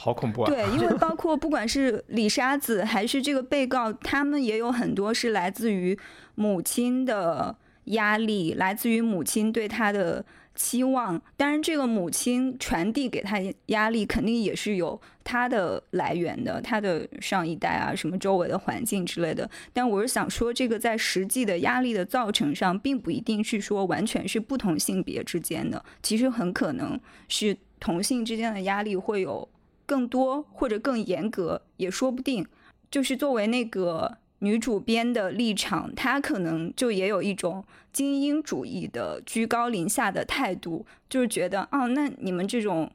[0.00, 0.46] 好恐怖啊！
[0.46, 5.98] 对，因为包括不管是李沙子还是这个被告，他们也有很多是来自于
[6.36, 7.56] 母亲的
[7.86, 10.24] 压力，来自于母亲对他的。
[10.60, 19.48] 期望，当然，这个母亲传递给他压力，肯定也是有他的来源的，他的上一代啊，什么周围的环境之类的。
[19.72, 29.48] 但我是想说，这个在实际的压力的造成上，并不一定是说完全是不同性别之间的，其实很可能是同性之间的压力会有
[29.88, 32.46] 更多或者更严格，也说不定。
[32.90, 34.18] 就是作为那个。
[34.40, 42.88] 女主编的立场，她可能就也有一种精英主义的居高临下的态度，就是觉得，哦，那你们这种，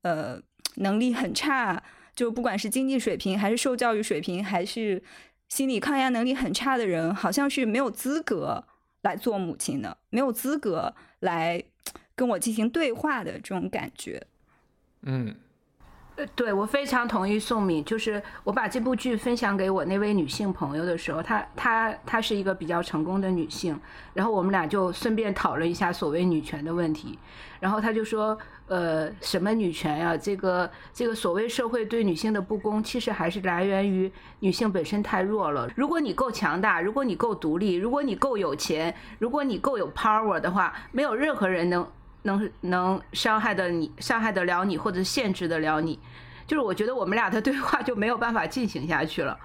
[0.00, 0.40] 呃，
[0.76, 1.82] 能力很差，
[2.16, 5.02] 就不管是经济水平，还是受教育水平，还是
[5.50, 8.64] 心理抗压能力很差的人，好像是没有资格
[9.02, 11.62] 来做母亲的，没有资格来
[12.16, 14.26] 跟我进行对话的这种感觉，
[15.02, 15.36] 嗯。
[16.34, 17.84] 对，我非常同意宋敏。
[17.84, 23.78] 就是我把这部剧分享给我那位女性朋友的时候，她她她是一个比较成功的女性，
[24.14, 27.18] 然后我们俩就顺便讨论一下所谓女权的问题。
[27.60, 30.16] 然后她就说：“呃，什么女权呀？
[30.16, 35.68] 这个这个所谓社会对女性的不公，其实还是来源于女性本身太弱了。
[35.76, 41.86] 如果你够强大，如果你够独立，如果你够有钱，如果你够有 power 的话，没有任何人能。”
[42.22, 45.98] 能能伤害的你，伤害得了你，或者限制得了你，
[46.46, 49.38] 就是我觉得我们俩的对话就没有办法进行下去了。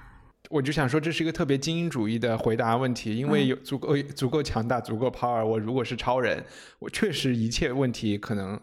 [0.50, 5.44] 我就想说，这是一个特别精英主义的回答问题，因为有足够足够强大，足够 power。
[5.46, 6.44] 我如果是超人，
[6.80, 8.60] 我确实一切问题可能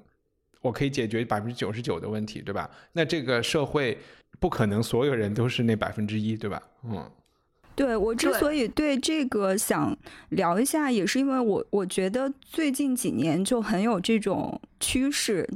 [0.61, 2.70] 我可以解决百分之九十九的问题，对吧？
[2.92, 3.96] 那这个社会
[4.38, 6.62] 不可能所有人都是那百分之一，对吧？
[6.85, 7.11] 嗯。
[7.81, 9.97] 对我之所以对这个想
[10.29, 15.49] 聊一下，也是因为我我觉得最近几年就很有这种趋势，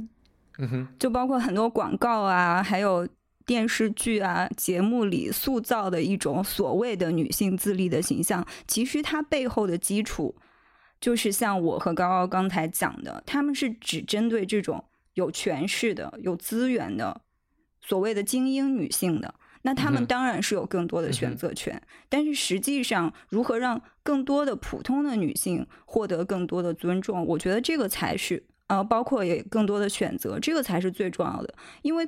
[0.57, 3.07] 嗯哼，就包括很多广告啊，还有
[3.45, 10.33] 电视剧啊节目里塑造的一种所谓的女性自立的形象，其实它背后的基础
[10.99, 14.83] 就是像我和高高刚才讲的，他们是只针对这种
[15.13, 17.21] 有权势的、有资源的
[17.81, 19.31] 所谓的精英女性的。
[19.67, 31.51] 那他们当然是有更多的选择权，但是实际上，如何让更多的普通的女性获得更多的尊重，我觉得这个才是呃，包括也更多的选择，这个才是最重要的。
[31.81, 32.07] 因为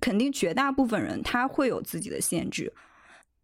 [0.00, 2.72] 肯定绝大部分人他会有自己的限制，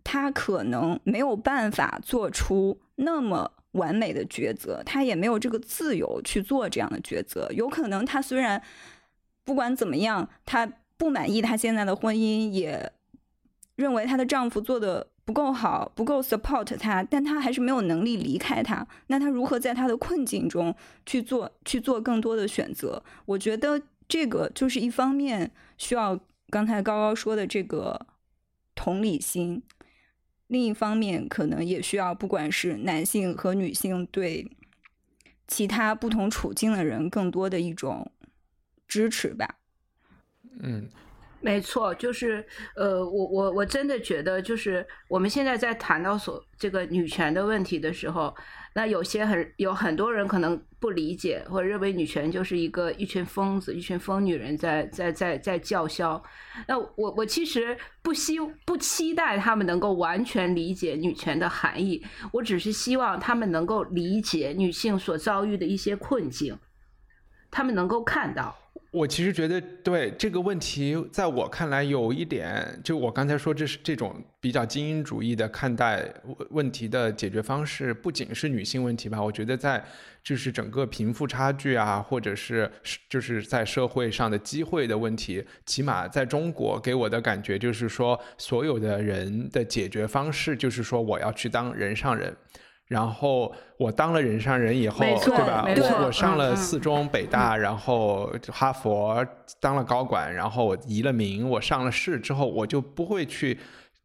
[0.04, 7.48] 他可能没有办法做出那么完美的抉择，他也没有这个自由去做这样的抉择。
[7.50, 8.62] 有可能他虽然
[9.42, 10.64] 不管怎么样，他
[10.96, 12.92] 不满意他现在的婚姻，也。
[13.76, 18.86] 认为她的丈夫做的不够好，不够 support 她，但她还是没有能力离开他。
[19.06, 23.02] 那她如何在她的困境中去做去做更多的选择？
[23.24, 26.18] 我觉得这个就是一方面需要
[26.50, 28.06] 刚才高高说的这个
[28.74, 29.62] 同理心，
[30.46, 34.50] 另一方面可能也需要不管是男性和女性对
[35.48, 38.12] 其他不同处境的人更多的一种
[38.86, 39.56] 支持吧。
[40.60, 40.88] 嗯。
[41.40, 42.44] 没错，就是
[42.74, 48.34] 呃，我我我真的觉得，就是我们现在在谈到所这个女权的问题的时候，
[48.74, 56.20] 那有些很有很多人可能不理解，或者认为女权就是一个一群疯子、一群疯女人在在在在叫嚣。
[56.66, 66.58] 那我我其实不希不期待他们能够完全理解女权的含义，我只是希望他们能够理解女性所遭遇的一些困境。
[67.50, 68.56] 他们能够看到。
[68.96, 76.02] 我其实觉得，对这个问题，在我看来有一点，就我刚才说，这是这种比较精英主义的看待
[76.48, 79.22] 问题的解决方式，不仅是女性问题吧？
[79.22, 79.84] 我觉得在
[80.22, 82.70] 就是整个贫富差距啊，或者是
[83.10, 92.34] 就是在社会上的机会的问题，起码在中国给我的感觉就是说，所有的人的解决方式就是说，我要去当人上人。
[92.86, 95.64] 然后我当了人上人以后，对吧？
[95.66, 99.26] 我我上了四中、北大，然后哈佛
[99.58, 103.58] 当了高管，然后我移了民，我上了市之后，我就不会去，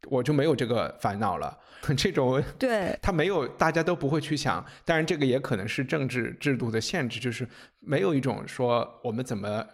[0.08, 1.56] 我就没有这个烦恼了。
[1.96, 4.64] 这种对他没有，大家都不会去想。
[4.84, 7.46] 当然，这个也可能是政治制度的限制，就是
[7.78, 9.64] 没有一种说我们怎么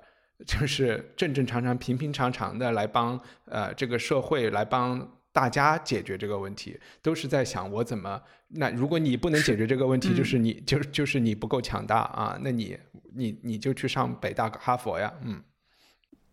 [0.46, 5.08] 就是正正常常、平平常常的来帮呃这个社会来帮。
[5.32, 8.20] 大家解决这个问题，都是在想我怎么。
[8.48, 12.38] 那如果你不能解决这个问题，就是你就就是你不够强大啊。
[12.42, 12.78] 那你
[13.14, 15.42] 你你就去上北大哈佛呀，嗯。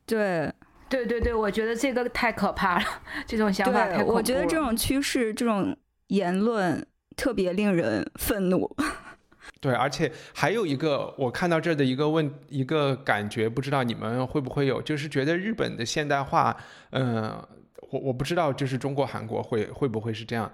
[0.05, 0.51] 对
[0.87, 2.85] 对对对，我觉得这个太可怕了，
[3.27, 5.75] 这种想法太我觉得这种趋势、这种
[6.07, 6.87] 言论
[7.17, 8.75] 特别令人愤怒。
[9.59, 16.55] 对，而且还有一个我看到这儿的一个问一个感觉，不知道你们会不会有，就是觉得日本的现代化，
[16.91, 17.45] 嗯。
[17.89, 20.51] 我我不知道，就是中国、韩国会会不会是这样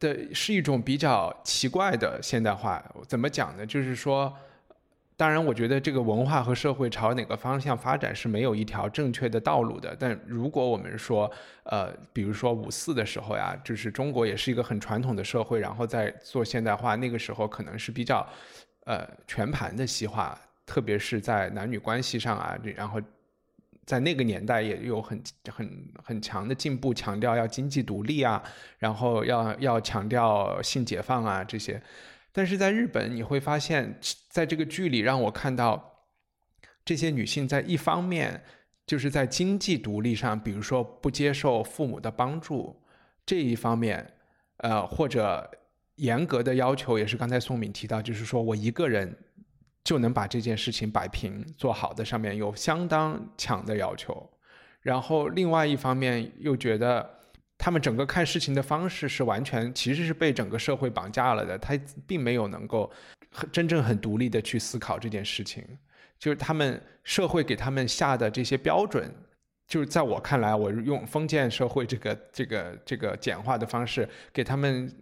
[0.00, 2.82] 的，是一种比较奇怪的现代化。
[3.06, 3.66] 怎么讲呢？
[3.66, 4.32] 就是说，
[5.16, 9.94] 当然，我觉得这个文化和社会朝哪个方向发展是没有一条正确的道路的。
[9.98, 11.30] 但如果我们说，
[11.64, 18.26] 呃，比如说五四的时候呀，就是中国也是一个很传统的社会，然后在做现代化，那个时候可能是比较
[18.84, 23.00] 呃全盘的西化，特别是在男女关系上啊，然后。
[23.86, 28.42] 在那个年代也有很很很强的进步，强调要经济独立啊，
[28.78, 31.80] 然后要要强调性解放啊这些。
[32.32, 33.96] 但是在日本，你会发现
[34.28, 36.02] 在这个剧里让我看到，
[36.84, 38.42] 这些女性在一方面
[38.84, 42.82] 就是在经济独立上，比如说不接受父母的帮助
[43.24, 44.14] 这一方面，
[44.56, 45.48] 呃，或者
[45.94, 49.16] 严格的要求，也是刚才宋敏提到，就是说我一个人。
[49.86, 54.28] 就能把这件事情摆平做好的，上面有相当强的要求，
[54.80, 57.08] 然后另外一方面又觉得
[57.56, 62.90] 他们整个看事情的方式是完全其实是被整个社会绑架了的，他并没有能够
[63.52, 65.64] 真正很独立的去思考这件事情，
[66.18, 69.08] 就是他们社会给他们下的这些标准，
[69.68, 74.92] 就是在我看来，我用封建社会这个这个这个简化的方式给他们。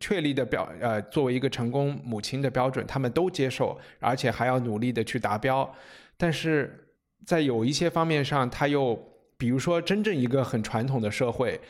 [0.00, 5.70] 确立的标呃，作为一个成功母亲的标准，他们都接受，而且还要努力的去达标。
[6.16, 6.86] 但是
[7.26, 8.96] 在有一些方面上，他又
[9.36, 11.60] 比如说，真正一个很传统的社会，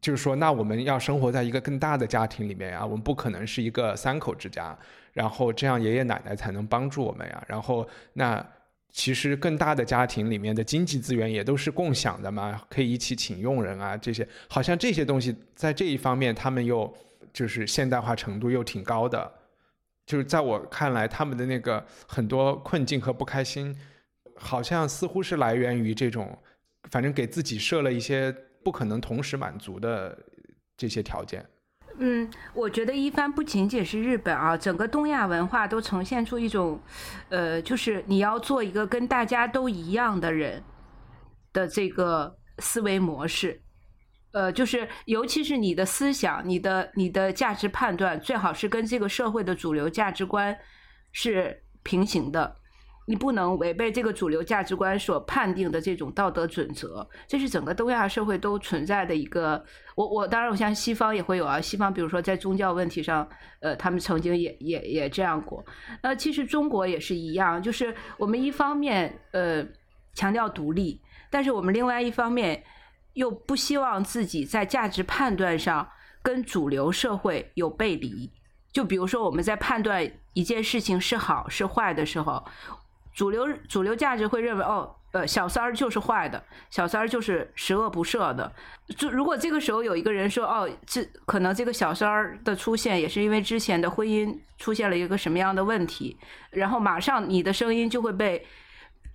[0.00, 4.76] 就是说，那我们要生活在一个更大的家庭里面呀，我们不可能是一个三口之家，
[5.12, 7.44] 然后这样爷爷奶奶才能帮助我们呀。
[7.48, 8.46] 然后那
[8.90, 16.94] 其实更大的家庭里面的经济资源也都是共享的嘛，可以一起请佣人啊，这些好像这些东西在这一方面他们又。
[17.34, 19.30] 就是现代化程度又挺高的，
[20.06, 23.76] 就是在我看来，他们的那个很多困境和不开心，
[24.36, 26.38] 好像似乎是来源于这种，
[26.90, 28.32] 反正给自己设了一些
[28.62, 30.16] 不可能同时满足的
[30.76, 31.44] 这些条件。
[31.98, 36.80] 嗯，我觉得一番不仅仅是日本啊，整个东亚文化都呈现出一种，
[37.30, 40.62] 呃，就是你要做一个跟大家都一样的人
[41.52, 43.60] 的这个思维模式。
[44.34, 50.58] 呃，就是，尤其是你的思想、你的、你的价值判断，最好是跟这个社会的主流价值观
[51.12, 52.56] 是平行的。
[53.06, 57.08] 你不能违背这个主流价值观所判定的这种道德准则。
[57.28, 59.64] 这是整个东亚社会都存在的一个。
[59.94, 61.60] 我我当然，我像西方也会有啊。
[61.60, 63.28] 西方比如说在宗教问题上，
[63.60, 65.64] 呃，他们曾经也也也这样过。
[66.02, 69.64] 那其实中国也是一样，就是我们一方面呃
[70.14, 72.64] 强调独立，但是我们另外一方面。
[73.14, 75.88] 又不希望自己在价值判断上
[76.22, 78.30] 跟主流社会有背离。
[78.72, 82.44] 就比如说，我们在判断一件事情是好是坏的时候，
[83.14, 88.52] 主流主流价值会认为，哦，呃，小三儿就是坏的，小三儿就是十恶不赦的。
[88.96, 96.18] 就如果这个时候有一个人说，哦，这可能这个小三儿的出现也是因为之前的婚姻出现了一个什么样的问题，
[96.50, 98.44] 然后马上你的声音就会被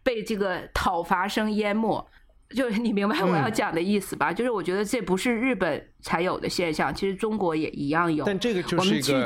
[0.01, 2.07] 被这个讨伐声淹没。
[2.55, 4.33] 就是你明白我要讲的意思吧？
[4.33, 8.25] 就是我觉得这不是日本才有的现象，其实中国也一样有。
[8.25, 9.25] 但这个就是一个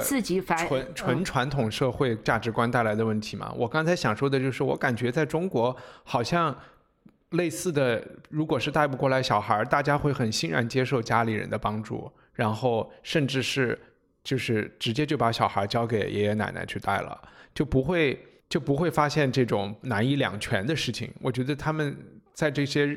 [0.57, 3.53] 纯纯传统社会价值观带来的问题嘛。
[3.55, 6.55] 我刚才想说的就是，我感觉在中国好像
[7.30, 13.80] 类似的，如果是带不过来小孩，大家会很欣然接受家里人的帮助，然后甚至是
[14.24, 17.21] 就是直接就把小孩交给爷爷奶奶去带了，
[17.53, 18.19] 就不会。
[18.49, 21.11] 就不会发现这种难以两全的事情。
[21.21, 21.97] 我觉得他们
[22.34, 22.95] 在这些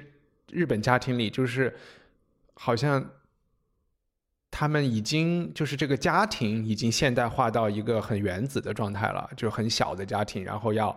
[0.52, 1.74] 日本家庭里，就是
[2.54, 3.04] 好像
[4.50, 10.96] 他们已经就是这个家庭已经现代化到一个很原子的状态了，就很小的家庭，然后要。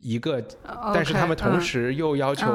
[0.00, 0.42] 一个，
[0.94, 2.46] 但是他们同时又要求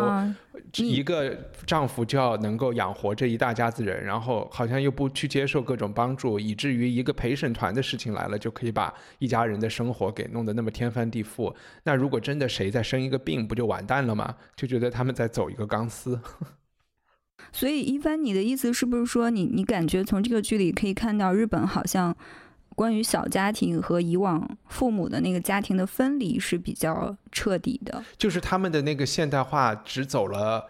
[0.77, 1.29] 一个
[1.65, 11.53] 丈夫就要能够养活这一大家子人，然后好像又不去接受各种帮助，以至于一个陪审团的事情来了，就可以把一家人的生活给弄得那么天翻地覆。
[11.83, 14.35] 那如果真的谁再生一个病，不就完蛋了吗？
[14.55, 16.19] 就觉得他们在走一个钢丝。
[17.51, 22.15] 所以，一帆，你的意思是不是说，你你感觉从这个剧里可以看到日本好像？
[22.76, 30.67] 关于小家庭和以往父母的那个家庭的分离是比较彻底的，就是他们的那个现代化只走了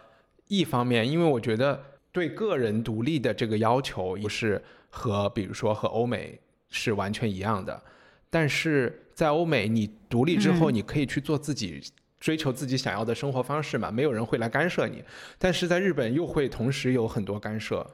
[0.48, 6.40] 一方面，因为我觉得对个人独立的这个要求不是和比如说和欧美
[6.70, 7.82] 是完全一样的，
[8.30, 11.82] 但是在欧美你独立之后，你可以去做自己
[12.20, 15.04] 追求自己想要的生活方式嘛，没有人会来干涉你，
[15.40, 17.86] 但是在日本又会同时有很多干涉。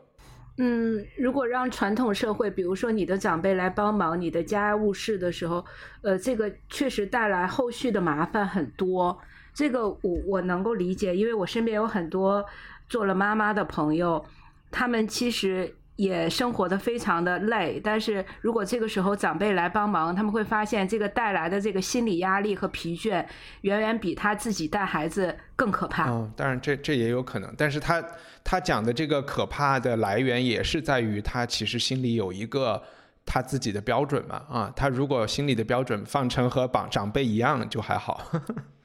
[0.57, 5.65] 嗯，如果让传统社会，比如说你的长辈来帮忙你的家务事的时候，
[6.01, 9.17] 呃，这个确实带来后续的麻烦很多。
[9.53, 12.45] 这个我我能够理解，因为我身边有很多
[12.87, 14.23] 做了妈妈的朋友，
[14.69, 15.75] 他们其实。
[16.01, 23.23] 也生活的非常的累，但是如果这个时候长辈来帮忙，他们会发现这个带来的这个心理压力和疲倦，
[23.61, 26.09] 远远比他自己带孩子更可怕。
[26.09, 28.03] 嗯，当然这这也有可能，但是他
[28.43, 32.81] 他讲的这个可怕的来源也是在于他其实心里有一个
[33.23, 38.19] 他自己的标准嘛，啊，他如果心里的标准放成和长长辈一样就还好。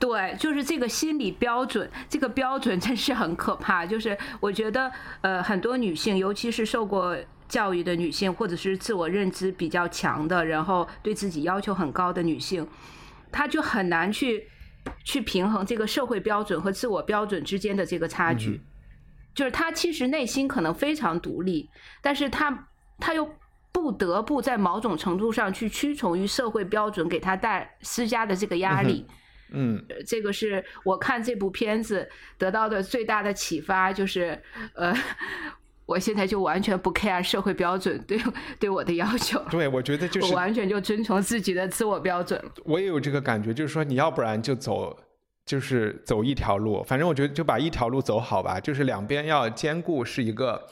[0.00, 3.84] 对，就是这个心理标准，这个标准真是很可怕。
[3.84, 4.90] 就是我觉得，
[5.20, 7.14] 呃，很多女性，尤其是受过
[7.46, 12.66] 教育的女性，或者是自我认知比较强的，然后对自己要求很高的女性，
[13.30, 14.48] 她就很难去
[15.04, 18.62] 去平衡这个社会标准和自我标准之间的这个差距。
[19.34, 21.68] 就是她其实内心可能非常独立，
[22.00, 23.30] 但是她她又
[23.70, 29.04] 不得不在某种程度上去屈从于社会标准给她带施加的这个压力。
[29.06, 29.14] 嗯，
[30.06, 34.40] 这个是我看这部片子得到的最大的启发，就是
[34.74, 34.94] 呃，
[35.86, 38.18] 我现在就完全不 care 社会标准对
[38.58, 39.40] 对我的要求。
[39.50, 42.42] 对，我觉得就是我完全就遵从自己的自我标准。
[42.64, 44.96] 我也有这个感觉，就是说你要不然就走，
[45.44, 50.66] 就是走一条路，反正我觉得就把一条路走好吧，就是两边要兼顾是一个。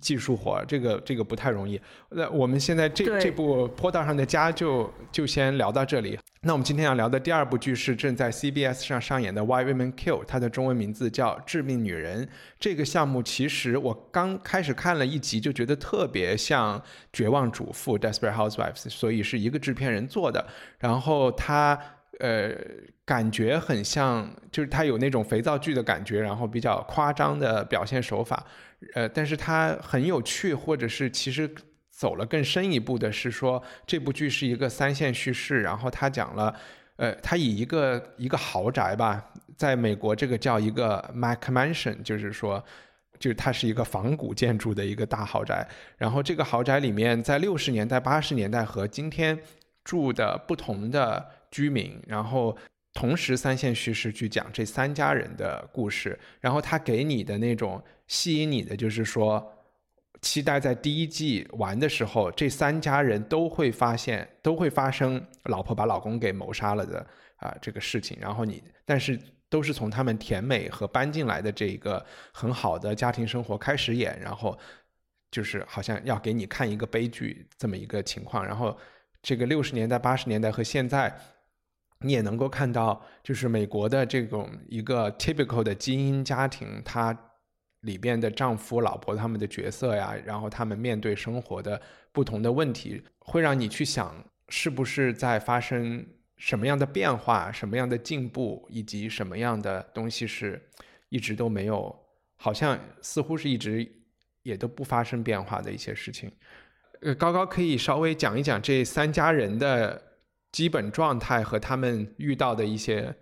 [0.00, 1.78] 技术活，这个这个不太容易。
[2.08, 6.18] 那我们现在这这部坡道上的家就就先聊到这里。
[6.46, 12.26] 那我们今天要聊的第二部剧是正在 CBS 上上演的《Why Women Kill》，它的中文名字叫《致命女人》。
[12.60, 16.78] 这个项目其实我刚开始看了一集就觉得特别像
[17.14, 20.46] 《绝望主妇》（Desperate Housewives），所以是一个制片人做的。
[20.78, 21.80] 然后它
[22.20, 22.50] 呃
[23.06, 28.44] 感觉很像，就是它有那种肥皂剧的感觉，然后比较夸张的表现手法。
[28.92, 31.50] 呃，但是它很有趣，或者是其实
[31.96, 36.54] 走了更深一步的是说，这部剧是一个三线叙事，然后他讲了，
[36.96, 39.24] 呃，他以一个一个豪宅吧，
[39.56, 42.62] 在美国这个叫一个 Mac Mansion，就是说，
[43.18, 45.66] 就是它是一个仿古建筑的一个大豪宅，
[45.96, 49.38] 然后这个豪宅里面在六十年代、八十年代和今天
[49.84, 52.56] 住的不同的居民，然后。
[52.96, 59.52] 同时三线叙事去讲这三家人的故事，然后他给你的那种吸引你的就是说，
[60.24, 67.06] 期待在第一季完的时候，这三家人都会发现都会发生老婆把老公给谋杀了的
[67.36, 69.20] 啊这个事情，然后你但是
[69.50, 74.58] 都是从他们甜美和搬进来的这个很好的家庭生活开始演，然后
[75.30, 78.76] 就是好像要给你看一个悲剧这么一个情况，然后
[79.22, 81.14] 这个六十年代八十年代和现在。
[82.00, 87.16] 你也能够看到，就是美国的这种一个 typical 的精英家庭，它
[87.84, 91.80] 里边的丈夫、老婆他们的角色呀，然后他们面对生活的
[92.12, 94.14] 不同的问题，会让你去想，
[94.48, 96.04] 是不是在发生
[96.36, 100.60] 什么样的变化、什么样的进步，以及什么样的东西是
[101.08, 101.94] 一直都没有，
[102.36, 103.90] 好像似乎是一直
[104.42, 106.30] 也都不发生变化的一些事情。
[107.00, 110.02] 呃，高高可以稍微讲一讲这三家人的。
[110.54, 113.12] 基本状态和他们遇到的一些，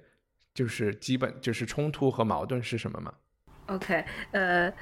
[0.53, 3.11] 就是基本就是冲突和矛盾是什么吗
[3.67, 4.73] ？OK，呃，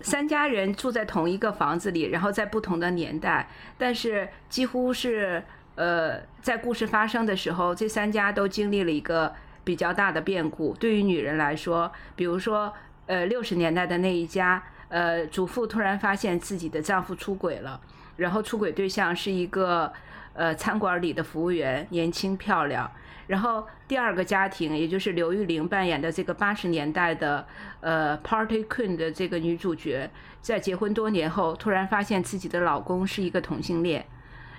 [0.00, 5.42] 三家人住在同一个房子里，然后在不同的年代，但是几乎是
[5.74, 10.74] 呃，在故事发生的时候，这三家都经历了一个比较大的变故。
[10.74, 12.72] 对于女人来说，比如说
[13.06, 17.80] 呃，六十年代的那一家，呃，主妇突然发现自己的丈夫出轨了，
[18.16, 19.92] 然后出轨对象是一个。
[20.34, 22.88] 呃餐馆里的服务员，年轻漂亮。
[23.28, 27.46] 然后第二个家庭，也就是刘玉玲扮演的这个八十年代的
[27.80, 30.10] 呃 Party Queen 的这个女主角，
[30.40, 34.06] 在结婚多年后，突然发现自己的老公是一个同性恋。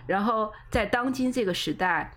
[0.06, 2.12] 然后在当今这个时代，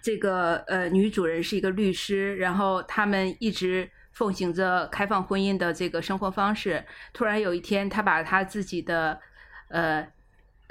[0.00, 6.84] 这个呃女主人是一个律师，然后他们一直奉行着开放婚姻的这个生活方式。
[7.12, 9.20] 突然有一天，她把她自己的
[9.66, 10.06] 呃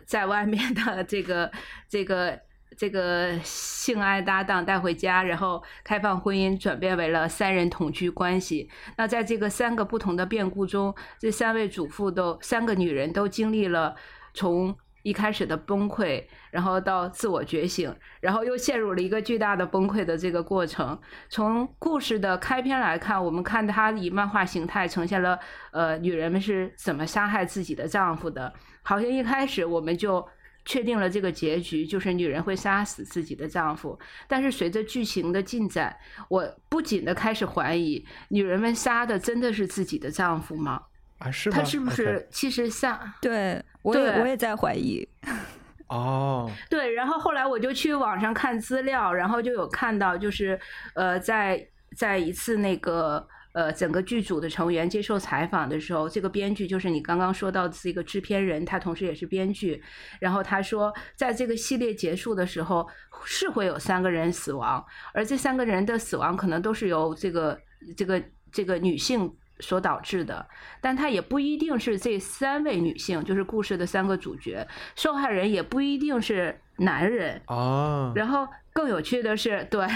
[0.05, 1.51] 在外面的这个
[1.89, 2.39] 这个。
[2.79, 8.69] 这个性爱搭档带回家，然后开放婚姻转变为了三人同居关系。
[8.95, 13.93] 那在这个三个不同的变故中，这三位主妇都三个女人都经历了
[14.33, 14.73] 从
[15.03, 20.97] 一开始的崩溃，然后到自我觉醒，然后又陷入了一个巨大的崩溃的这个过程。
[21.27, 25.37] 从故事的开篇来看，我们看她以漫画形态呈现了
[25.73, 28.53] 呃女人们是怎么杀害自己的丈夫的，
[28.83, 30.25] 好像一开始我们就。
[30.69, 33.97] 确定了这个结局，就是女人会杀死自己的丈夫。
[34.27, 35.97] 但是随着剧情的进展，
[36.27, 40.79] 我不仅的开始怀疑，女人们杀的真的是自己的丈夫吗？
[41.17, 41.57] 啊，是吗？
[41.57, 42.99] 他是不是其实像？
[43.19, 45.09] 对，我也我也在怀疑。
[45.89, 46.93] 哦，对。
[46.93, 50.59] 然后后来我就去网上看资料，然后就有看到，就是
[50.93, 51.67] 呃，在
[51.97, 53.27] 在一次那个。
[53.51, 59.81] 呃，整个剧组的成员接受采访的时候，这个编剧就是你刚刚说到的这个制片人，他同时也是编剧。
[60.19, 62.87] 然后他说，在这个系列结束的时候，
[63.25, 64.85] 是会有三个人死亡，
[65.15, 67.59] 而这三个人的死亡可能都是由这个
[67.97, 70.47] 这个这个女性所导致的，
[70.79, 78.13] 但他也不一定是这三位女性，就是故事的三个主角，受害人也不一定是男人啊。
[78.15, 79.87] 然后更有趣的是，对，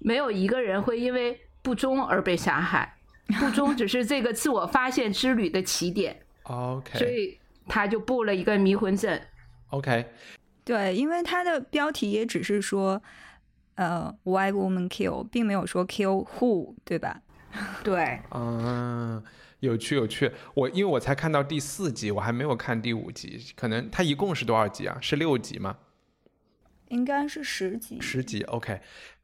[0.00, 1.40] 没有一个人会因为。
[1.62, 2.96] 不忠而被杀害，
[3.38, 6.20] 不忠只是这个自我发现之旅的起点。
[6.44, 9.20] OK，所以他就布了一个迷魂阵。
[9.68, 10.06] OK，
[10.64, 13.00] 对，因为他的标题也只是说，
[13.76, 17.22] 呃，Why woman kill，并没有说 kill who，对吧？
[17.84, 19.22] 对，嗯，
[19.60, 20.32] 有趣有趣。
[20.54, 23.52] 我因为我才看到第四集，我还没有看第五集。
[23.54, 24.98] 可能它一共是多少集啊？
[25.00, 25.76] 是六集吗？
[26.88, 28.00] 应该是十集。
[28.00, 28.80] 十集，OK。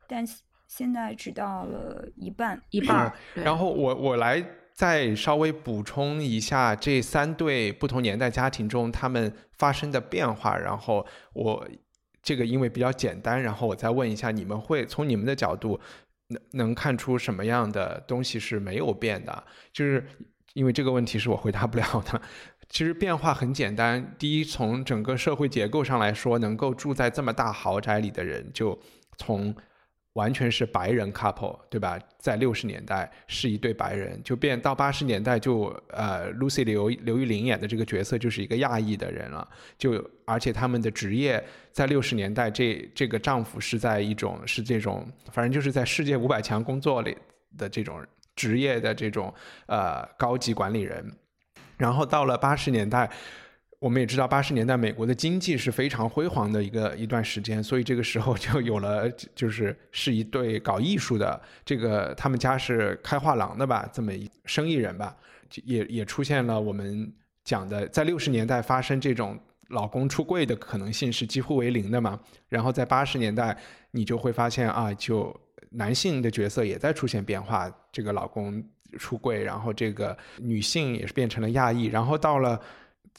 [0.07, 0.24] 但
[0.69, 3.12] 现在只到了一半，一半。
[3.35, 10.57] 然后我我来再稍微补充一下这三对不同年代家庭中他们发生的变化。
[10.57, 11.67] 然后我
[12.23, 15.81] 这个因为比较简单，然后我再问一下，你们会从你们的角度
[16.29, 19.45] 能能看出什么样的东西是没有变的？
[19.73, 20.05] 就是
[20.55, 22.21] 因为这个问题是我回答不了的。
[22.69, 28.79] 其实变化很简单，第一，从整个社会结构上来说，能够住在这么大豪宅里的人，就
[29.17, 29.55] 从。
[30.17, 31.99] 完全是白人 couple，对吧？
[32.19, 39.47] 在六十年代是一对白人，就变到八十年代就呃，Lucy 刘刘玉玲演的这个角色就是一个亚裔的人了。
[39.77, 47.14] 就而且他们的职业在六十年代，这这个丈夫是在一种是这种，反正就是在世界五百强工作里
[47.59, 48.03] 的这种
[48.35, 49.33] 职业的这种
[49.67, 51.05] 呃高级管理人。
[51.77, 53.11] 然后到了八十年代。
[53.87, 65.16] 我们也知道，八十年代美国的经济是非常辉煌的一个一段时间，所以这个时候就有了， 就是是一对搞艺术的，这个他们家是开画廊的吧，这么一生意人吧，
[65.62, 67.12] 也也出现了我们
[67.45, 72.18] 讲的，在六十年代发生这种老公出柜的可能性是几乎为零的嘛，
[72.49, 73.57] 然后在八十年代，
[73.93, 75.32] 你就会发现啊，就
[75.70, 78.61] 男性的角色也在出现变化，这个老公
[78.99, 82.61] 出柜，然后这个女性也是变成了亚裔，然后到了。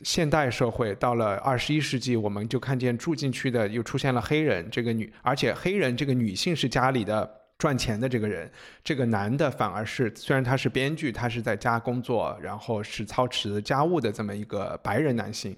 [0.04, 7.28] 现代社会到了二十一世纪，我们就看见住进去的又出现了黑人这个女，而且黑人这个女性是家里的
[7.58, 8.52] 赚钱的这个人，
[8.84, 15.58] 这个男的反而是虽然他是编剧，他是在家工作，然后是操持家务的这么一个白人男性，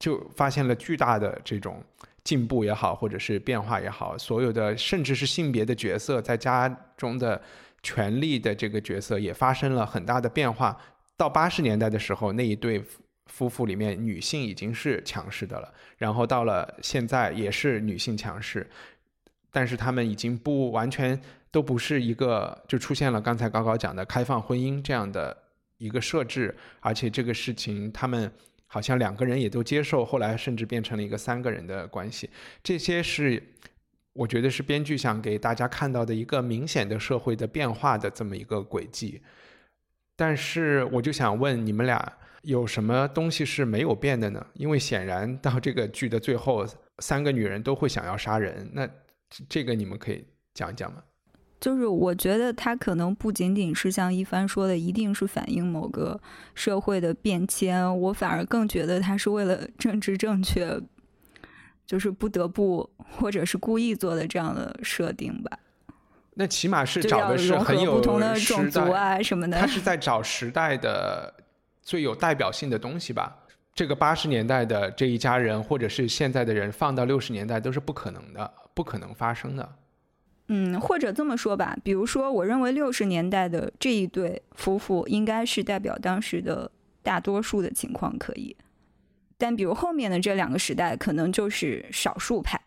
[0.00, 1.80] 就发现了巨大的这种
[2.24, 7.40] 进步也好，或者是变化也好，所有的甚至是性别的角色在家中的
[7.84, 10.76] 权力的这个角色也发生了很大的变化。
[11.16, 12.84] 到八十年代的时候，那一对。
[13.30, 18.68] 夫妇里面女性已经是强势的了，然后到了现在也是女性强势，
[19.50, 21.18] 但是他们已经不完全
[21.50, 25.34] 都不是一个，就出现了刚才高高讲的开放婚姻这样的
[25.78, 28.30] 一个设置，而且这个事情他们
[28.66, 32.28] 好像两个人也都接受，后来甚至变成了一个三个人的关系，
[32.62, 33.42] 这些是
[34.12, 39.22] 我觉得是编剧想给大家看到的一个明显的社会的变化的这么一个轨迹，
[40.16, 42.12] 但是我就想问你们俩。
[42.42, 44.44] 有什么东西是没有变的呢？
[44.54, 46.66] 因为显然到这个剧的最后，
[46.98, 48.70] 三个女人都会想要杀人。
[48.72, 48.88] 那
[49.48, 50.24] 这个你们可以
[50.54, 51.02] 讲一讲吗？
[51.60, 56.18] 就是我觉得它可能不仅仅是像一帆说的，一定是反映某个
[56.54, 58.00] 社会的变迁。
[58.00, 60.80] 我反而更觉得它是为了政治正确，
[61.86, 65.58] 就是不得不或者是故意做的这样的设定吧。
[66.32, 71.34] 那起码是找的是很有不同的种族啊什么的他是在找时代的
[71.90, 73.36] 最有代表性的东西吧？
[73.74, 79.68] 这个八十年代的这一家人，或者是现在的人，放到六十年代都是不可能的，不可能发生的。
[80.46, 86.70] 嗯，或者这么说吧，比如说，我认为六十年代的这一对夫妇应该是代表当时的
[87.02, 88.56] 大多数的情况，可以。
[89.36, 92.60] 但比如后面的这两个时代，可能就是少数派。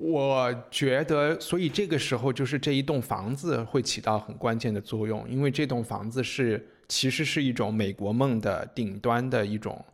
[0.00, 9.84] 我觉得，所以这个时候就是这一栋房子会起到很关键的作用，因为这栋房子是其实是一种美国梦的顶端的一种，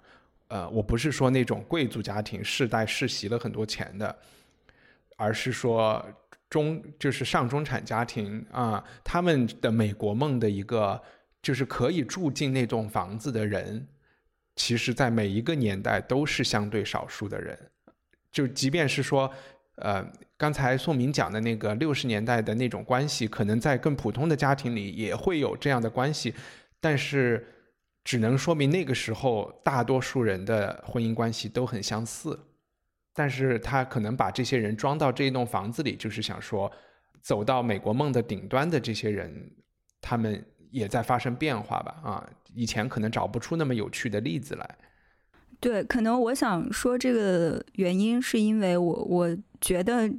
[0.49, 4.15] 呃，我不是说那种贵族家庭世代世袭了很多钱的，
[5.17, 6.05] 而是说
[6.51, 11.01] 中就是上中产家庭啊，他们的美国梦的一个
[11.41, 13.89] 就是可以住进那栋房子的人，
[14.55, 17.59] 其实在每一个年代都是相对少数的人，
[18.31, 19.33] 就即便是说。
[19.77, 20.05] 呃，
[20.37, 26.33] 刚才宋明讲的那个六十年代的那种关系，可能在更普通的家庭里也会有这样的关系，
[26.81, 27.47] 但是
[28.05, 32.39] 只能说明那个时候大多数人的婚姻关系都很相似。
[33.17, 36.71] 但是他可能把这些人装到这一栋房子里，就是想说，
[37.23, 39.53] 走到美国梦的顶端的这些人，
[40.01, 42.01] 他们也在发生变化吧？
[42.03, 44.79] 啊，以前可能找不出那么有趣的例子来。
[45.61, 50.11] 对，可能我想说这个原因是因为我我觉得，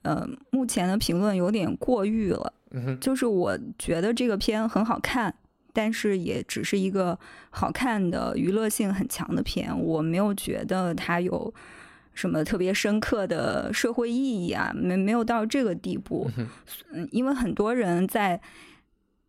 [0.00, 2.52] 呃，目前的评论有点过誉了。
[2.70, 5.34] 嗯，就是我觉得这个片很好看，
[5.74, 7.18] 但是也只是一个
[7.50, 11.52] 好看的娱乐性很强的片，我没有觉得它有
[12.14, 16.30] 什么特别深刻的社会意义啊，没没有到这个地步。
[16.92, 18.40] 嗯，因为很多人在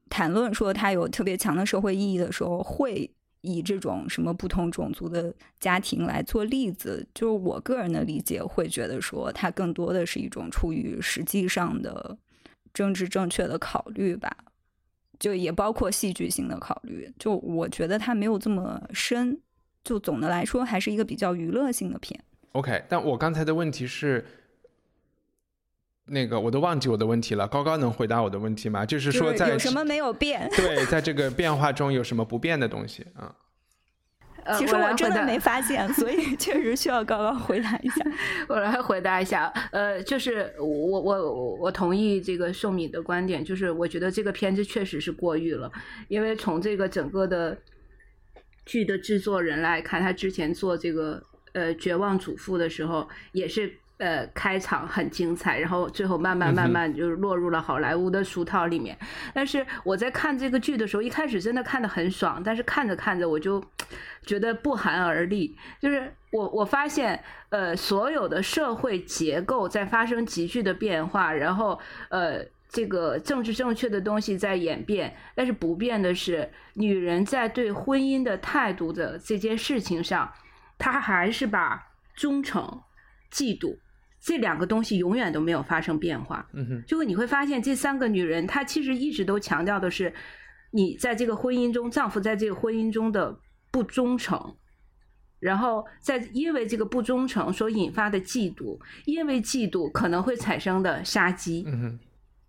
[0.10, 3.12] 谈论说它有特别强的社会意义的时候，会
[3.44, 7.08] 以这种什么不同种族的家庭来做例子。
[7.14, 12.18] 就是我个人的理解，会觉得说它更多的是一种出于实际上的
[12.74, 14.36] 政治正确的考虑吧，
[15.20, 17.10] 就也包括戏剧性的考虑。
[17.20, 19.40] 就我觉得它没有这么深。
[19.84, 22.18] 就总的来说，还是一个比较娱乐性的片。
[22.54, 24.26] OK，但我刚才的问题是，
[26.06, 27.48] 那个我都忘记我的问题了。
[27.48, 28.86] 高高能回答我的问题吗？
[28.86, 30.50] 就是说就是在有什么没有变？
[30.56, 33.36] 对，在这个变化中有什么不变的东西啊？
[34.46, 38.04] 呃其实我真的没发现，所以确实需要高高回答一下。
[38.50, 45.72] 我来回答一下，呃，就是我我我我同意这个寿米的观点，就是我觉得这个片子确实是过誉了，
[46.10, 47.58] 因为从这个整个的
[48.66, 51.24] 剧的制作人来看，他之前做这个
[51.54, 53.74] 呃《绝望主妇》的时候，也是
[54.04, 58.98] 呃开场很精彩，然后最后慢慢慢慢就落入了好莱坞的俗套里面。
[59.34, 63.64] 但是我在看这个剧的时候，一开始真的看得很爽，但是看着看着我就
[64.26, 71.80] 觉得不寒而栗，就是我我发现，呃，所有的社会结构在发生急剧的变化，然后
[72.10, 80.34] 呃，这个政治正确的东西在演变，但是不变的是，女人在对婚姻的态度的这件事情上，
[80.78, 82.82] 她还是把忠诚、
[83.32, 83.78] 嫉妒
[84.24, 86.48] 这两个东西永远都没有发生变化。
[86.54, 90.14] 嗯哼，就你会发现，这三个女人，她其实一直都强调的是，
[90.72, 93.38] 你在这个婚姻中，丈夫在这个婚姻中的
[93.70, 94.56] 不忠诚，
[95.40, 102.00] 然后在因为这个不忠诚所引发的嫉妒，因为嫉妒可能会产生的杀机，嗯哼，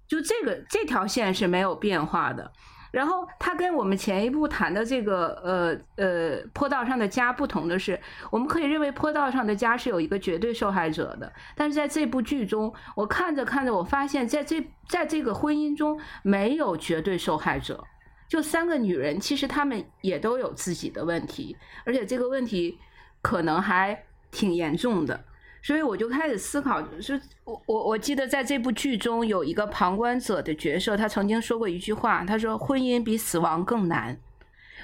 [0.07, 2.53] 就这个这条线是没有变化的。
[2.95, 7.99] 然后它跟我们前一部谈的这个呃呃坡道上的家不同的是，
[8.31, 17.83] 我们可以认为坡道上的家是有一个绝对受害者的，但是在这部剧中，我看着看着，我发现在这在这个婚姻中没有绝对受害者，
[18.29, 22.79] 就三个女人，其实她们也都有自己的问题，而且这个问题
[23.21, 25.25] 可能还挺严重的。
[25.65, 34.15] 所以我就开始思考，是我我我记得在这部剧中有一个旁观者的角色，他曾经说过一句话，他说：“婚姻比死亡更难。”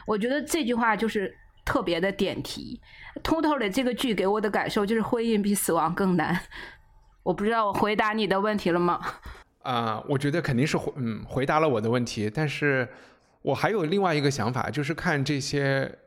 [0.07, 2.81] 我觉得这句话就是特别的点题。
[3.23, 6.41] 通透的这个剧给我的感受就是婚姻比死亡更难。
[7.23, 8.99] 我不知道我回答你的问题了吗？
[9.61, 12.89] 啊、我觉得肯定是回嗯回答了我的问题，但是
[13.43, 15.99] 我还有另外一个想法，就是看这些。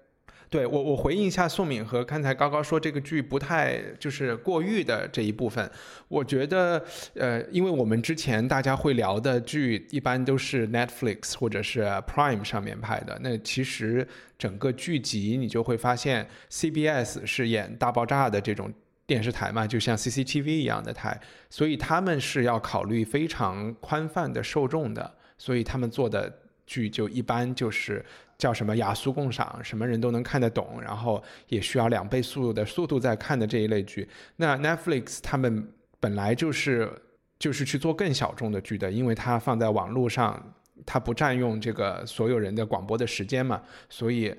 [0.53, 5.67] 对我，我回应一下宋敏和刚才高高说这个剧不太就是过誉的这一部分，
[6.07, 6.79] 我觉得
[7.15, 18.71] 呃，因为我们之前大家会聊的剧一般都是 Netflix 或者是 Prime 上面拍的，那其实整个剧集你就会发现 CBS 是演大爆炸的这种
[19.07, 26.31] 电视台嘛，就像 CCTV 一样的台，所以他们是要考虑非常宽泛的受众的，所以他们做的
[26.67, 28.05] 剧就一般就是
[28.43, 34.05] 叫什么雅俗共赏，什么人都能看得懂，然后也需要两倍速度的速度在看的这一类剧。
[34.35, 35.65] 那 Netflix 他们
[35.97, 36.91] 本来就是
[37.39, 40.53] 就是去做更小众的剧的，因为它放在网络上，
[40.85, 44.35] 它不占用这个所有人的广播的时间嘛，所以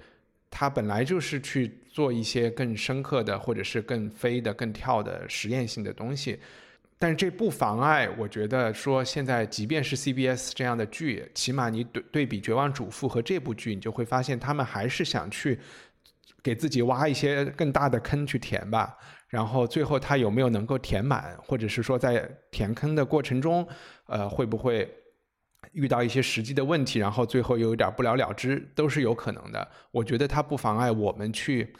[0.51, 6.39] 它本来就是去做一些更深刻的，或者是更飞的、更跳的实验性的东西。
[6.97, 15.59] 但是这不妨碍，我觉得说现在即便是 CBS 这样的剧，起码你对对比《绝望主妇》和这部剧，你就会发现他们还是想去
[16.43, 18.97] 给自己挖一些更大的坑去填吧。
[19.29, 23.67] 然后最后他有没有能够填满，或者是说在填坑的过程中，
[24.07, 24.89] 呃，会不会
[25.73, 29.69] 遇到一些实际的问题，然后最后又有点不了了之，都是有可能的。
[29.91, 31.75] 我觉得它不妨碍我们去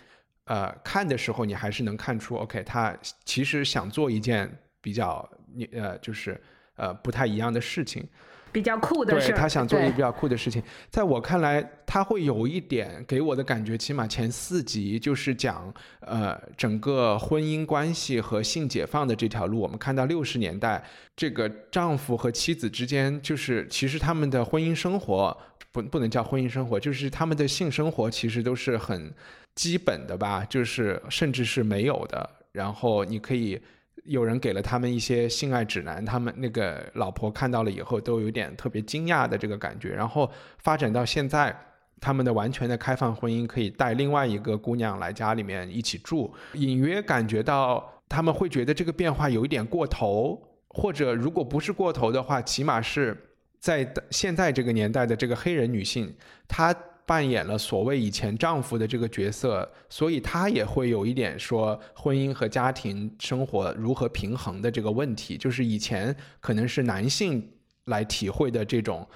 [0.47, 2.95] 呃看的时候，你还是能看出，OK，他
[3.25, 4.59] 其实想做一件。
[4.85, 6.39] 比较你呃就是
[6.77, 8.07] 呃不太一样的事情，
[8.53, 19.59] 比较酷的事对他想做一个比较酷的事情，在我看来，他会有一点给我的感觉，起码前四集就是讲呃整个婚姻关系和性解放的这条路。
[19.59, 20.85] 我们看到六十年代，
[21.17, 25.35] 这个丈夫和妻子之间，就是其实他们的婚姻生活
[25.73, 29.11] 不不能叫婚姻生活，就是他们的性生活其实都是很
[29.55, 32.29] 基本的吧，就是甚至是没有的。
[32.53, 33.59] 然后你可以。
[34.05, 39.91] 有人给了他们一些性爱指南，他们那个老婆看到了以后都有点特别惊讶的这个感觉。
[39.91, 41.55] 然后发展到现在，
[42.01, 53.17] 他们的完全的开放婚姻可以带另外一个姑娘来家里面一起住，隐约感觉到他们会觉得这个变化有一点过头，或者如果不是过头的话，起码是
[53.59, 56.15] 在现在这个年代的这个黑人女性，
[56.47, 56.75] 她。
[57.07, 65.37] 扮演了所谓以前丈夫的这个角色，所以她也会有一点说婚姻和家庭生活如何平衡的这个问题。
[65.37, 67.47] 就是以前可能是男性
[67.85, 69.07] 来体会的这种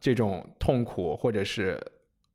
[0.00, 1.80] 这种痛苦或者是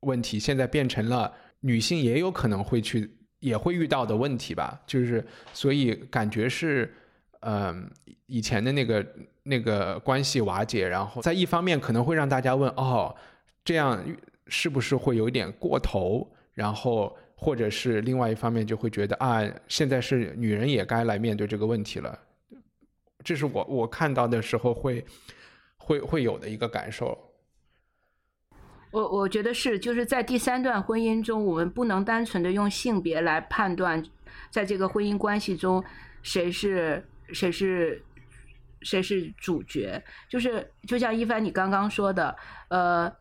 [0.00, 3.10] 问题，现在变成了女性也有可能会去
[3.40, 4.78] 也会遇到的问题吧。
[4.86, 6.92] 就是所以感觉是，
[7.40, 7.90] 嗯，
[8.26, 9.06] 以前的那个
[9.44, 13.16] 那个关系瓦解，然后在一方面可能会让大家问哦，
[13.64, 14.04] 这样。
[14.48, 16.30] 是不是会有一点过头？
[16.52, 22.16] 然后，或者是另外一方面就会觉得啊，现在是女人也该来面对这个问题了。
[23.24, 25.04] 这是我我看到的时候会
[25.76, 27.18] 会会有的一个感受。
[28.92, 34.00] 我我觉得是，就是在第三段婚姻中，我们不能单纯的用性别来判断，
[34.50, 35.82] 在这个婚姻关系中
[36.22, 38.00] 谁是谁是
[38.82, 40.00] 谁是主角。
[40.28, 42.36] 就是就像一帆你刚刚说的，
[42.68, 43.12] 呃。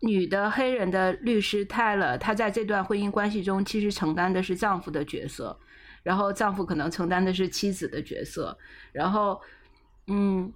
[0.00, 5.58] 女的黑人的律师泰勒，她在这段婚姻关系中其实承担的是丈夫的角色，
[6.02, 8.56] 然后丈夫可能承担的是妻子的角色，
[8.92, 9.40] 然后，
[10.06, 10.52] 嗯，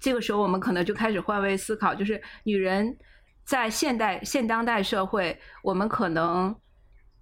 [0.00, 2.96] 这个时候我们可能就开始换位思考，就是女人
[3.44, 6.54] 在现代现当代社会，我们可能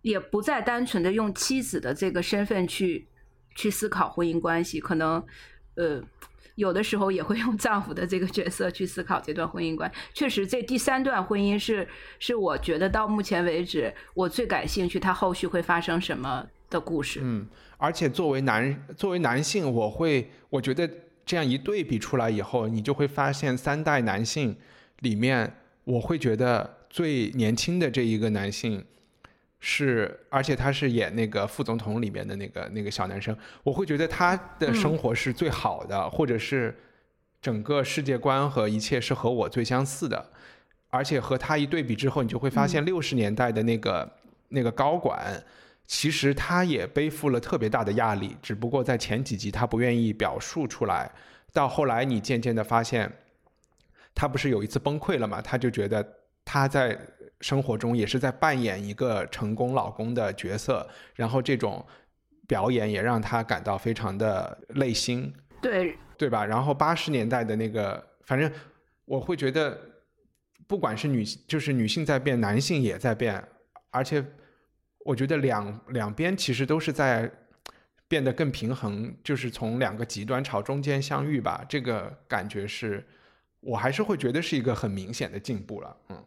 [0.01, 3.09] 也不再单纯的用妻子的这个身份去
[3.55, 5.23] 去思考婚姻关系，可能，
[5.75, 6.03] 呃。
[6.57, 9.91] 有的时候也会用丈夫的这个角色去思考这段婚姻观。
[10.13, 11.87] 确实，这第三段婚姻是
[12.19, 17.21] 是我觉得到目前为止我最感兴趣，它后续会发生什么的故事。
[17.23, 17.47] 嗯，
[17.79, 20.89] 而且作为男作为男性，我会我觉得
[21.25, 24.57] 这样一对比出来以后，你就会发现三代男性
[25.01, 28.85] 里面，我会觉得最年轻的这一个男性。
[29.65, 36.77] 是，而且他是演那个副总统里面的那个那个小男生，我会觉得他的生活是最好的，或者是
[37.41, 40.31] 整个世界观和一切是和我最相似的，
[40.91, 44.13] 而且和他一对比之后，你就会发现六十年代的那个
[44.49, 45.41] 那个高管，
[45.87, 51.09] 其实他也背负了特别大的压力，只不过在前几集他不愿意表述出来，
[51.53, 53.09] 到后来你渐渐的发现，
[54.13, 56.05] 他不是有一次崩溃了嘛，他就觉得
[56.45, 56.99] 他在。
[57.43, 61.85] 生活中也是在扮演一个成功老公的角色，然后这种
[62.47, 65.31] 表演也让他感到非常的累心，
[65.61, 66.47] 对对吧？
[66.47, 68.51] 然后八十年代的那个，反正
[69.05, 69.77] 我会觉得，
[70.67, 73.43] 不管是女，就是女性在变，男性也在变，
[73.91, 74.25] 而且
[75.05, 77.31] 我觉得两两边其实都是在
[78.07, 81.65] 变得更平衡，就是从两个极端朝中间相遇吧。
[81.69, 83.05] 这个感觉是
[83.61, 86.25] 我还是会觉得是一个很明显的进步了，嗯。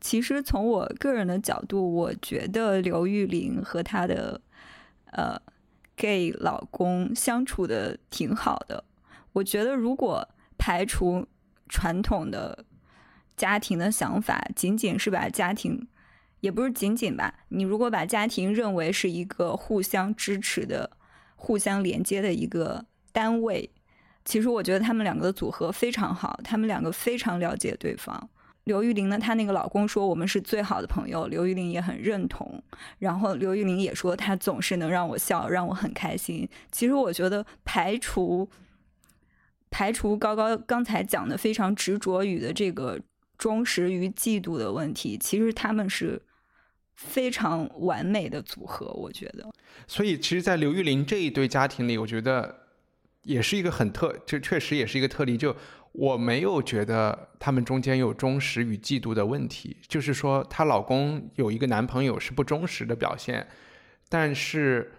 [0.00, 4.40] 其实从我个人的角度，我觉得刘玉玲和她的
[5.12, 5.40] 呃
[5.96, 8.84] gay 老公相处的挺好的。
[9.32, 10.26] 我觉得如果
[10.56, 11.26] 排除
[11.68, 12.64] 传统的
[13.36, 15.86] 家庭的想法，仅仅是把家庭，
[16.40, 20.90] 也不是仅仅吧，你如果把家庭认为是一个互相支持的、
[21.36, 23.70] 互相连接的一个单位，
[24.24, 28.28] 其实我觉得他们两个的组合非常好，他们两个非常了解对方。
[28.70, 32.62] 刘玉玲呢，她那个老公说我们是最好的朋友，刘玉玲也很认同。
[33.00, 36.48] 然后刘玉玲也说她总是能让我笑，让我很开心。
[36.70, 38.48] 其实我觉得排除
[39.70, 43.00] 排除高高刚才讲的非常执着于的这个
[43.36, 46.22] 忠实与嫉妒的问题，其实他们是
[46.94, 49.50] 非常完美的组合，我觉得。
[49.88, 52.66] 所以，其实，在刘玉玲这一对家庭里，我觉得
[53.22, 55.36] 也是一个很特，就确实也是一个特例。
[55.36, 55.56] 就
[55.92, 63.46] 我没有觉得他们中间有忠实与嫉妒的问题，就是说她老公有一个男朋友是不忠实的表现，
[64.08, 64.92] 但是，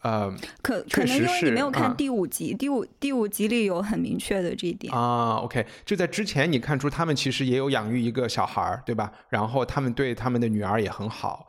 [0.00, 5.34] 呃，可可能因为你没有看第五集，第五第五集里有很明确的这一点啊。
[5.36, 9.12] OK，就在之前你看出他们其实也有养育一个小孩儿，对吧？
[9.28, 11.46] 然后他们对他们的女儿也很好。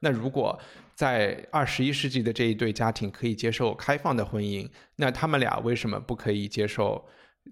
[0.00, 0.58] 那如果
[0.94, 7.02] 在二十一世纪的这一对家庭可以接受开放的婚姻，那他们俩为什么不可以接受？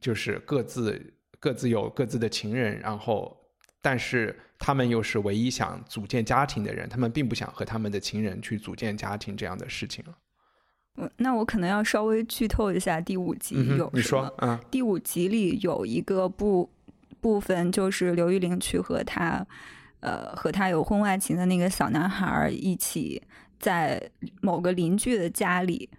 [0.00, 3.36] 就是各自各自有各自的情人，然后，
[3.82, 10.04] 但是他们又是唯一想组建家庭的人，他们并不想和他们的情人去组建家庭这样的事情
[10.96, 14.32] 嗯，那我可能要稍微剧透一下第五集有你说？
[14.38, 16.70] 嗯，第五集里有一个部
[17.20, 19.44] 部分，就是刘玉玲去和他，
[20.00, 23.20] 呃，和他有婚外情的那个小男孩一起
[23.58, 25.90] 在某个邻居的家里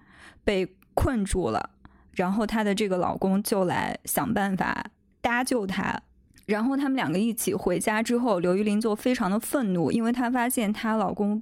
[0.44, 1.72] 被困住了。
[2.16, 4.86] 然后她的这个老公就来想办法
[5.22, 6.02] 搭救她，
[6.46, 11.42] 然后他们两个一起回家之后，刘玉玲就非常的愤怒，因为她发现她老公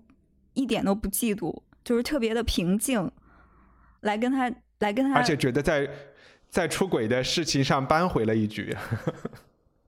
[0.53, 3.11] 一点都不嫉妒，就是特别的平静，
[4.01, 5.89] 来跟她来跟她，而且觉得在
[6.49, 8.75] 在出轨的事情上扳回了一局。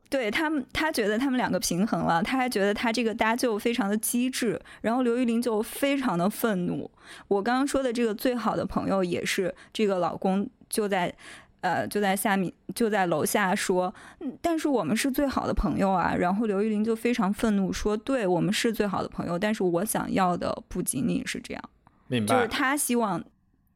[0.08, 6.90] 对他们，他觉得他们两个平衡了，他还觉得他这个搭救非常的机智，然后刘玉玲就非常的愤怒。
[7.28, 11.16] 我刚刚说的这个最好的朋友也是这个老公就在，
[11.62, 13.94] 呃，就在下面就在楼下说，
[14.42, 16.14] 但是我们是最好的朋友啊。
[16.14, 21.64] 然后刘玉玲就非常愤怒说，对我们是最好的朋友，但是我想要的不仅仅是这样，
[22.08, 22.36] 明白？
[22.36, 23.24] 就是他希望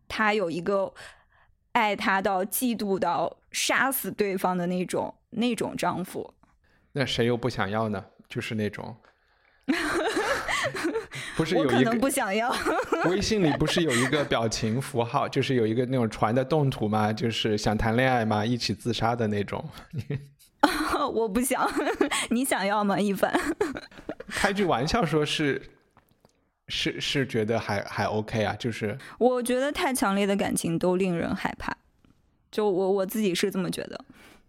[0.08, 0.94] 他有一个
[1.72, 5.16] 爱他到嫉妒到杀死对方的那种。
[5.32, 6.34] 那种丈夫，
[6.94, 8.04] 那谁又不想要呢？
[8.28, 8.98] 就是那种，
[11.40, 12.54] 不是有一个不想要。
[13.10, 17.14] 微信里不是有一个表情符号，就是有一个那种传的动图吗？
[17.14, 18.46] 就是想谈恋爱吗？
[18.46, 19.64] 一起自杀的那种。
[21.14, 21.66] 我不想，
[22.30, 23.00] 你想要吗？
[23.00, 23.34] 一凡，
[24.28, 25.62] 开句玩笑说是，
[26.68, 31.74] 是是觉得还还 OK 啊，就是我觉得太强烈的感情都令人害怕，
[32.52, 34.04] 就我我自己是这么觉得。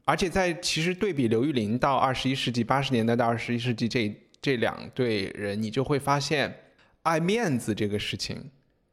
[0.07, 4.13] 而且在其实对比刘玉玲到二十一世纪八十年代到二十一世纪这
[4.43, 6.53] 这两对人，你就会发现
[7.03, 8.51] 爱面子这个事情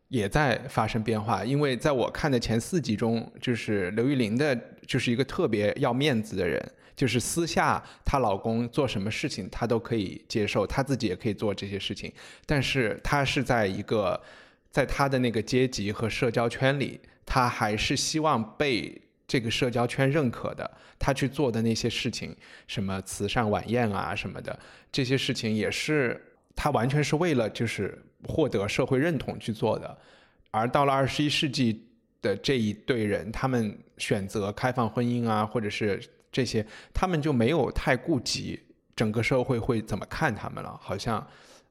[0.07, 1.43] 也在发生变化。
[1.43, 4.55] 因为在我看的前四集中，就是刘玉玲的，
[4.85, 6.61] 就是一个特别要面子的人，
[6.95, 12.11] 就是私下她老公做什么事情她都可以接受，她自己也可以做这些事情。
[12.45, 14.21] 但是她是在一个
[14.69, 19.01] 在她的那个阶级和社交圈里，她还是希望被。
[19.29, 22.33] 这个社交圈认可的，他去做的那些事情，
[22.65, 24.57] 什么慈善晚宴啊什么的，
[24.89, 26.26] 这些事情也是
[26.57, 27.97] 他完全是为了就是
[28.27, 29.97] 获得社会认同去做的。
[30.51, 31.87] 而到了二十一世纪
[32.21, 38.59] 的这一对人，他们选择开放婚姻啊，或者是这些，他们就没有太顾及
[38.95, 41.25] 整个社会会怎么看他们了，好像。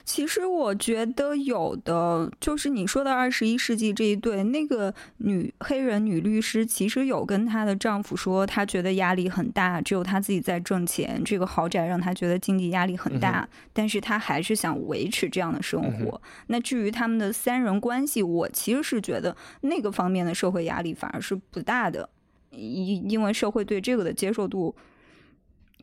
[0.07, 16.23] 其实我觉得有的就是你说的二十一世纪这一对，那个女黑人女律师其实有跟她的丈夫说，她觉得压力很大，只有她自己在挣钱，这个豪宅让她觉得经济压力很大，但是她还是想维持这样的生活。
[16.47, 22.09] 那至于他们的三人关系，我其实是觉得那个方面的社会压力反而是不大的，
[22.53, 24.73] 因因为社会对这个的接受度，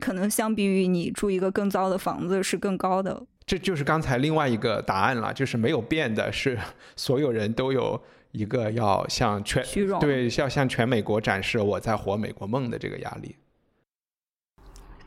[0.00, 3.22] 可能相比于你住一个更糟的房子是更高的。
[3.46, 6.58] 这就是刚才另外一个答案了，就是没有变的是，
[6.96, 9.62] 所有人都有一个要向全
[10.00, 13.36] 对要向全美国展示我在活美国梦的这个压力。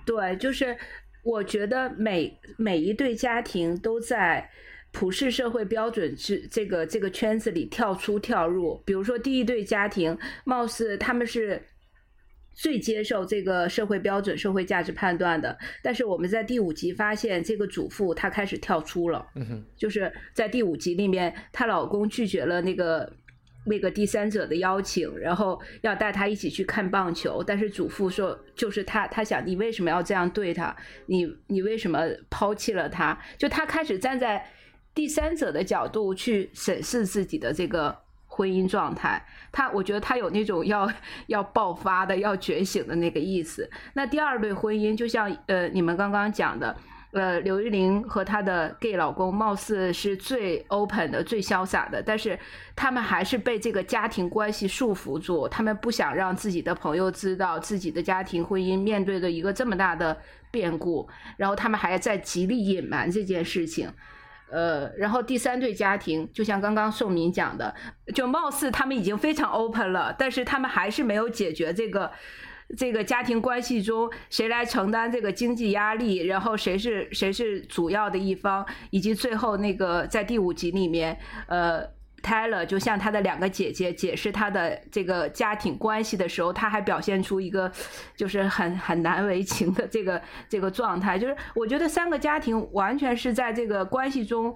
[0.05, 0.77] 对，就是
[1.23, 4.49] 我觉得每每一对家庭都在
[4.91, 8.81] 普世社会标准之这个这个圈子里跳出跳入。
[8.85, 11.61] 比如说第一对家庭，貌似他们是。
[12.57, 19.23] 最接受这个社会标准、社会价值判断的，但是我们在第五集发现，这个主妇她开始跳出了，
[19.77, 23.13] 就是在第五集里面，她老公拒绝了那个
[23.67, 30.75] 那个第三者的邀请，然后要带她一起去看棒球，但是主妇说，就是她，她想你为什么要这样对她？
[31.05, 32.01] 你你为什么
[32.31, 33.15] 抛弃了她？
[33.37, 34.43] 就她开始站在
[34.95, 38.06] 第三者的角度去审视自己的这个。
[38.37, 39.21] 婚姻状态。
[39.51, 40.87] 他我觉得他有那种要
[41.25, 43.69] 要爆发的、要觉醒的那个意思。
[43.93, 46.75] 那第二对婚姻，就像呃你们刚刚讲的。
[47.13, 52.37] 呃，刘玉玲和她的 gay 老公貌似是最 open 的、最潇洒的，但是
[52.75, 55.47] 他们还是被这个家庭关系束缚住。
[55.47, 60.15] 他们不想让自己的朋友知道自己的家庭婚姻面对着一个这么大的
[60.51, 61.07] 变故，
[61.37, 63.89] 然后他们还在极力隐瞒这件事情。
[64.51, 67.73] 呃，然后第三对家庭，就像刚刚宋敏讲的，
[68.13, 72.11] 就貌似他们已经非常 open 了，但是他们还是没有解决这个。
[72.75, 76.17] 这个家庭关系中，谁来承担这个经济压力？
[76.25, 78.65] 然后谁是谁是主要的一方？
[78.89, 81.17] 以及最后那个在第五集里面，
[81.47, 81.81] 呃
[82.27, 87.71] 拆了就向他的两个姐姐解释他的这个家庭关系的时候，他还表现出一个
[88.17, 91.17] 就是很很难为情的这个这个状态。
[91.17, 94.53] 就是我觉得三个家庭完全是在这个关系中，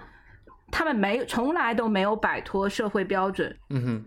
[0.69, 3.55] 他们没从来都没有摆脱社会标准。
[3.69, 4.05] 嗯哼。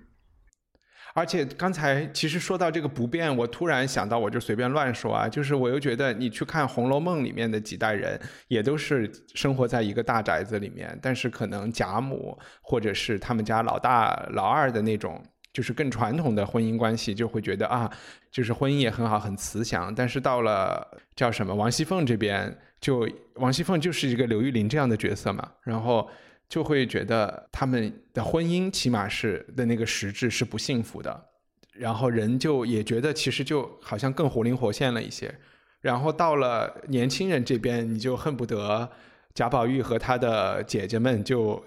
[1.14, 17.88] 而且刚才其实说到这个不变，我突然想到，我就随便乱说啊，就是我又觉得你去看《红楼梦》里面的几代人，也都是生活在一个大宅子里面，但是可能贾母或者是他们家老大老二的那种，就是更传统的婚姻关系，就会觉得啊，
[18.32, 19.94] 就是婚姻也很好，很慈祥。
[19.94, 20.84] 但是到了
[21.14, 26.10] 叫什么王熙凤这边，就王熙凤就是一个刘玉玲这样的角色嘛，然后。
[26.48, 31.24] 就会觉得他们的婚姻起码是的那个实质是不幸福的，
[31.72, 35.34] 然后人就也觉得其实就好像更活灵活现了一些，
[35.80, 38.88] 然后到了年轻人这边，你就恨不得
[39.32, 41.60] 贾宝玉和他的姐姐们就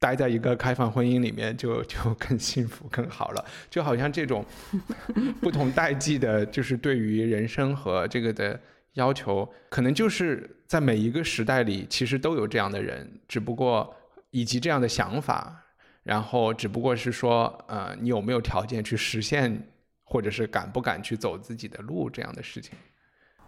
[0.00, 4.44] 待在一个开放婚姻里面，就就更幸福更好了，就好像这种
[5.40, 8.58] 不同代际的，就是对于人生和这个的
[8.94, 13.94] 要求，可能就是在每一个时代里其实都有这样的人，只不过。
[14.36, 15.64] 以及这样的想法，
[16.02, 19.66] 然后只不过是说，呃，你有没有条件去实现，
[20.04, 22.74] 或者是敢不敢去走自己的路这样的事情？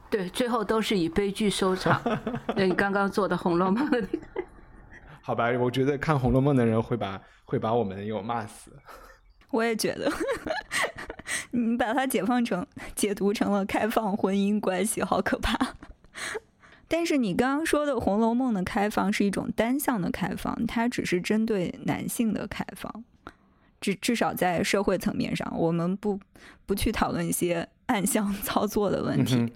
[0.09, 2.01] 对，最后都是以悲剧收场。
[2.57, 3.87] 你刚刚做的《红楼梦》。
[5.21, 8.73] 好吧，我觉得看《红楼梦》的人会把会把我们又骂死。
[9.53, 10.11] 我也觉得，
[11.51, 15.55] 你把它解放成解读成了开放婚姻关系，好可怕。
[16.91, 23.05] 但是你刚刚说的《红楼梦》的开放是一种单向的开放，它只是针对男性的开放，
[23.79, 26.19] 至至少在社会层面上，我们不
[26.65, 29.53] 不去讨论一些暗箱 操作的问题。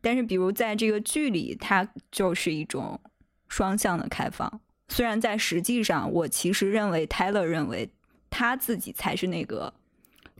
[0.00, 2.98] 但是，比如在这个剧里，它就是一种
[3.48, 4.60] 双向的开放。
[4.88, 7.88] 虽然在实际上，我其实认为泰勒认为
[8.28, 9.72] 他自己才是那个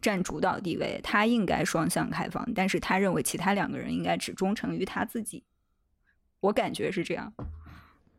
[0.01, 5.43] 占主导地位，他应该双向开放，但是他认为其他两个人应该只忠诚于他自己。
[6.43, 7.33] 我感觉是这样，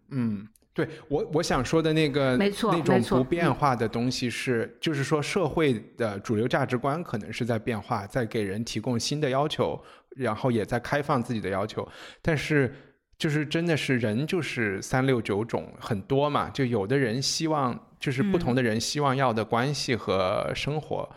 [0.07, 9.78] 嗯，对我我想说的那个，没错，那种不变化的东西是，就是说社会的主流价值观可能是在变化，在给人提供新的要求，
[10.15, 11.86] 然后也在开放自己的要求，
[12.21, 12.74] 但是
[13.17, 21.09] 就是真的是人就是三六九种很多嘛，就有的人希望就是不同的人希望要的关系和生活，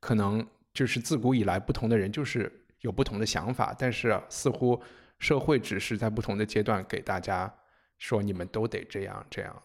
[0.00, 0.42] 可能
[0.72, 2.50] 就是自古以来不同的人就是
[2.80, 4.80] 有不同的想法，但是似乎。
[5.24, 7.50] 社会只是在不同的阶段给大家
[7.96, 9.62] 说你们都得这样这样，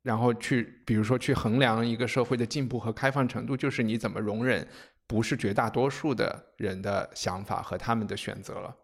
[0.00, 4.64] 然后去比如说去衡量一个社会的进步和开放程度，就是你怎么容忍
[5.08, 8.76] 不是绝大多数的人的想法和他们的选择了。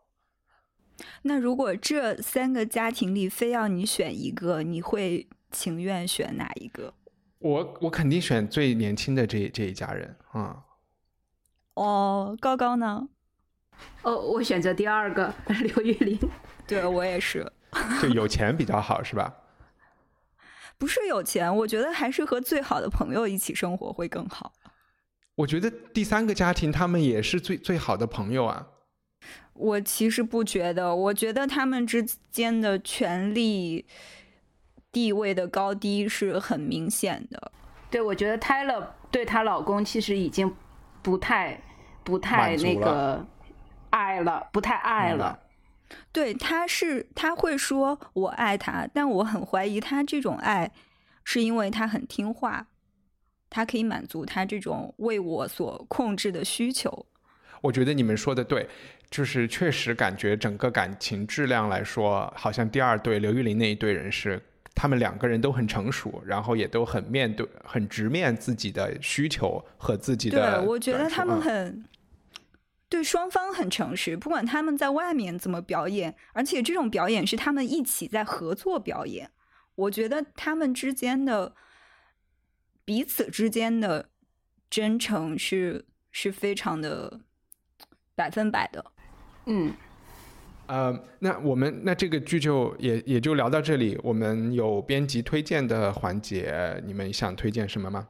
[1.23, 6.93] 那如果这三个家庭里非要你选一个，你会情愿选哪一个？
[7.39, 10.65] 我我肯定选最年轻的这这一家人啊。
[11.75, 13.09] 哦，高高呢？
[14.03, 16.19] 哦，我选择第二个 刘玉玲。
[16.67, 17.51] 对我也是，
[18.03, 19.35] 就有钱比较好是吧？
[20.79, 24.53] 不是有钱，我觉得还是和最好的朋友一起生活会更好。
[25.37, 28.67] 我觉得第三个家庭他们也是最最好的朋友啊。
[29.55, 33.87] 我其实不觉得，我觉得他们之间的权力
[34.93, 37.53] 地位的高低是很明显的。
[37.91, 40.55] 对，我觉得泰勒对她老公其实已经
[41.03, 41.61] 不太。
[42.05, 43.27] 不太那个
[43.91, 45.39] 爱了，不太爱了。
[46.11, 50.73] 对，他是他会说我爱他，但我很怀疑他这种爱
[51.23, 52.67] 是因为他很听话，
[53.49, 57.07] 他可以满足他这种为我所控制的需求。
[57.61, 58.69] 我觉得你们说的对，
[59.11, 64.43] 就是确实感觉整个感情质量来说，好像第二对刘玉玲那一对人是
[64.75, 70.59] 他们两个人都很成熟，然后也都很面对、很直面自己的需求和自己的。
[70.59, 71.85] 对，我觉得他们很。
[72.89, 79.31] 对双方很诚实，不管他们在外面怎么表演，而且这种表演是他们一起在合作表演。
[79.75, 81.55] 我觉得他们之间的
[82.85, 84.09] 彼此之间的
[84.71, 87.21] 真诚是是非常的
[88.15, 88.85] 百分百的。
[89.47, 89.75] 嗯，
[90.67, 93.99] 呃，那我们那这个剧就也也就聊到这里。
[94.03, 98.09] 我们有编辑推荐的环节，你们想推荐什么吗？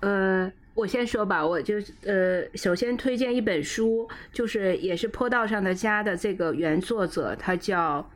[0.00, 1.74] 呃，我先说吧，我就
[2.04, 8.08] 呃，首先推荐一本书，就是也是《坡道上的家》的这个原作者，他叫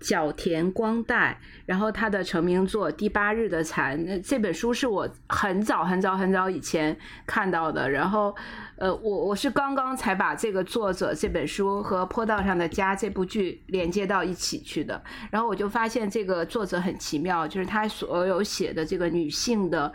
[0.00, 6.96] 角田光代，然后他的成名作《第八日的蝉》这本书是我很早很早很早以前
[7.26, 8.32] 看到的，然后
[8.76, 15.02] 呃，我我是刚刚才把这个作者这本书和《坡道上的家》这部剧连接到一起去的，
[15.32, 19.92] 然后我就发现这个作者很奇妙，就是他所有写的这个女性的。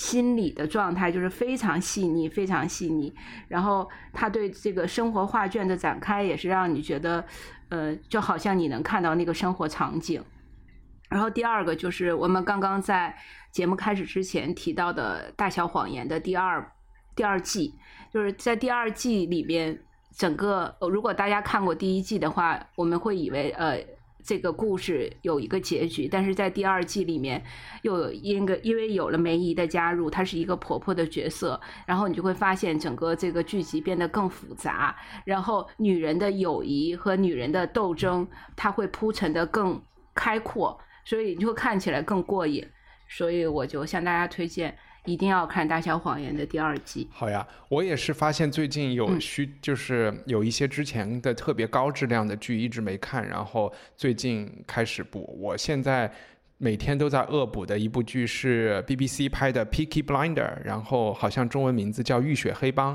[0.00, 3.14] 心理的状态就是非常细腻，非常细腻。
[3.48, 7.22] 然后他对这个生活画卷的展开也是让你觉得，
[7.68, 10.24] 呃，就好像你能看到那个生活场景。
[11.10, 13.14] 然后第二个就是我们刚刚在
[13.52, 16.72] 节目开始之前提到的《大小谎言》的第二
[17.14, 17.74] 第二季，
[18.10, 19.78] 就是在第二季里面，
[20.16, 23.78] 整个如果大家看过第一季的话，我们会以为呃。
[24.24, 27.42] 这个故事有一个结局，但是在第二季里面，
[27.82, 38.26] 又有因个因为有了梅姨的加入，她是一个婆婆的角色，然后你就会发现整个这个剧集变得更复杂，然后女人的友谊和女人的斗争，
[38.56, 39.82] 它会铺陈的更
[40.14, 42.66] 开阔，所以你就看起来更过瘾，
[43.08, 44.76] 所以我就向大家推荐。
[45.06, 47.08] 一定要看《大小谎言》的第二季。
[47.10, 55.36] 好呀，我也是发现最近有需，就是有一些之前的特别高质量的剧一直没看，然后最近开始补。
[55.40, 56.10] 我现在
[56.58, 62.94] 每天都在恶补的一部剧是 BBC 拍的《Peaky Blinder》，然后好像中文名字叫《浴血黑帮》。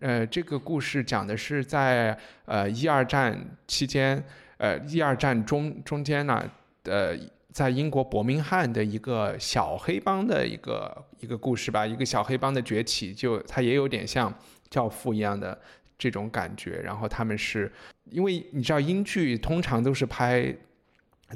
[0.00, 3.38] 呃，这个故事讲的是在呃一二战
[3.68, 4.24] 期间，
[4.56, 6.50] 呃一二战中中间呢，
[6.84, 7.14] 呃。
[7.54, 14.28] 在英国伯明翰的一个小黑帮的一个一个故事吧，一个小黑帮的崛起，就它也有点像
[14.68, 15.56] 《教父》一样的
[15.96, 16.80] 这种感觉。
[16.82, 17.72] 然后他们是
[18.10, 20.52] 因为你知道英剧通常都是拍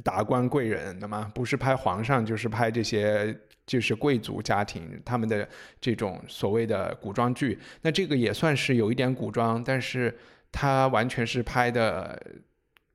[0.03, 3.33] 达官贵人的嘛，不是拍皇上就是拍这些
[3.65, 5.49] 就是贵族家庭他们的
[5.81, 7.57] 这种所谓的古装剧。
[7.83, 10.19] 那这个也算是有一点古装，但是
[10.51, 12.21] 它完全是拍的。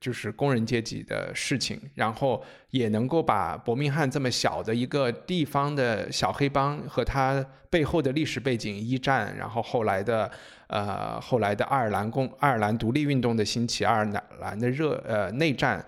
[0.04, 10.30] 就是工人阶级的事情，然后也能够把伯明翰这么小的一个地方的小黑帮和他背后的历史背景，一战，然后后来的
[10.68, 14.04] 呃后来的爱尔兰共爱尔兰独立运动的兴起，爱尔
[14.42, 15.82] 兰的热呃内战，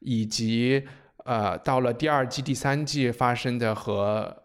[0.00, 0.86] 以及
[1.24, 4.36] 呃到了第二季第三季发生的和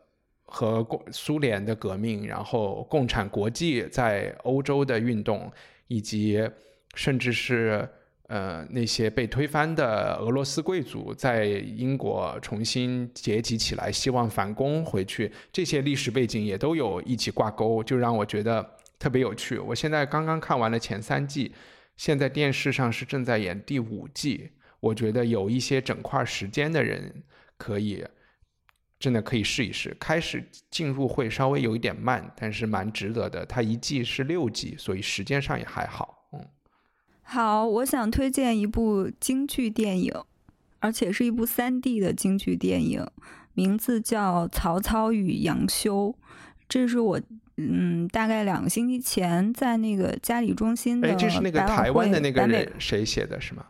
[0.45, 5.51] 和共苏联的革命，然后共产国际在欧洲的运动，
[5.89, 6.49] 以及
[6.95, 7.85] 甚至是。
[8.27, 19.57] 呃，那些被推翻的俄罗斯贵族在英国重新结集起来，希望反攻回去，这些历史背景也都有一起挂钩，就让我觉得特别有趣。
[19.57, 21.53] 我现在刚刚看完了前三季，
[21.95, 24.51] 现在电视上是正在演第五季。
[24.81, 27.23] 我觉得有一些整块时间的人
[27.57, 28.05] 可以，
[28.99, 29.95] 真的可以试一试。
[29.99, 33.45] 开始进入会稍微有一点慢，但是蛮值得的。
[33.45, 36.16] 它一季是六集，所以时间上也还好。
[37.29, 40.13] 好，我想推荐一部京剧电影，
[40.79, 43.05] 而且是一部三 D 的京剧电影，
[43.53, 46.07] 名字叫《曹操与杨修》。
[46.69, 47.19] 这是我
[47.57, 51.09] 嗯，大概两个星期前在那个嘉里中心的。
[51.09, 53.65] 哎，这是那个台湾的那个人谁写的是吗？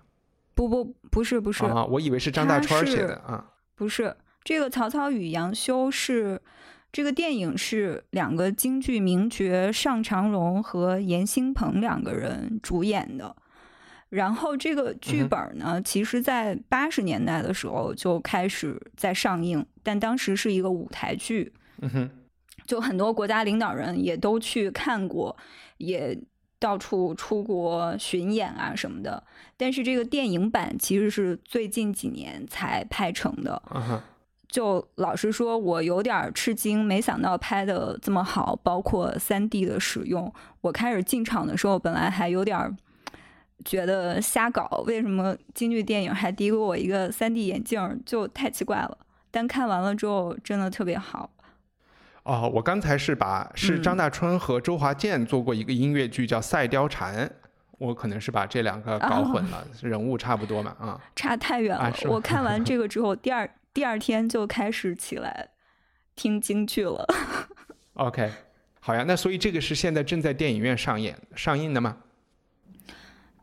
[0.53, 3.43] 不不不是不是啊，我以为是张大川写的啊。
[3.73, 6.39] 不是，这个《曹操与杨修》是
[6.91, 13.35] 这个电影是两个京剧名角尚长荣和严兴鹏两个人主演的。
[14.09, 21.51] 然后这个剧本呢，其实在八十年代的时候就开始在上映，但当时是一个舞台剧，
[22.65, 25.35] 就很多国家领导人也都去看过，
[25.77, 26.17] 也
[26.57, 29.21] 到处出国巡演啊什么的。
[29.57, 33.61] 但是这个电影版其实是最近几年才拍成的，
[34.47, 40.33] 就老实说，我有点吃惊，没想到拍的这么好，包括三 D 的使用。
[40.61, 42.77] 我开始进场的时候，本来还有点。
[43.67, 48.97] 觉得瞎搞，为什么京剧电影还递给我一个 3D 眼镜，就太奇怪了。
[49.29, 51.29] 但看完了之后，真的特别好。
[52.23, 57.27] 哦，我刚才是把是张大春和周华健做过一个音乐剧叫《赛貂蝉》，
[57.77, 61.93] 我可能是把这两个搞混了，人物差不多嘛，啊，差太远了。
[62.05, 65.49] 我看完这个之后，第二 第二天就开始起来
[66.15, 67.05] 听京剧了。
[67.95, 68.31] OK，
[68.79, 71.97] 好呀，那所以这个是现在正在电影院上演上映的吗？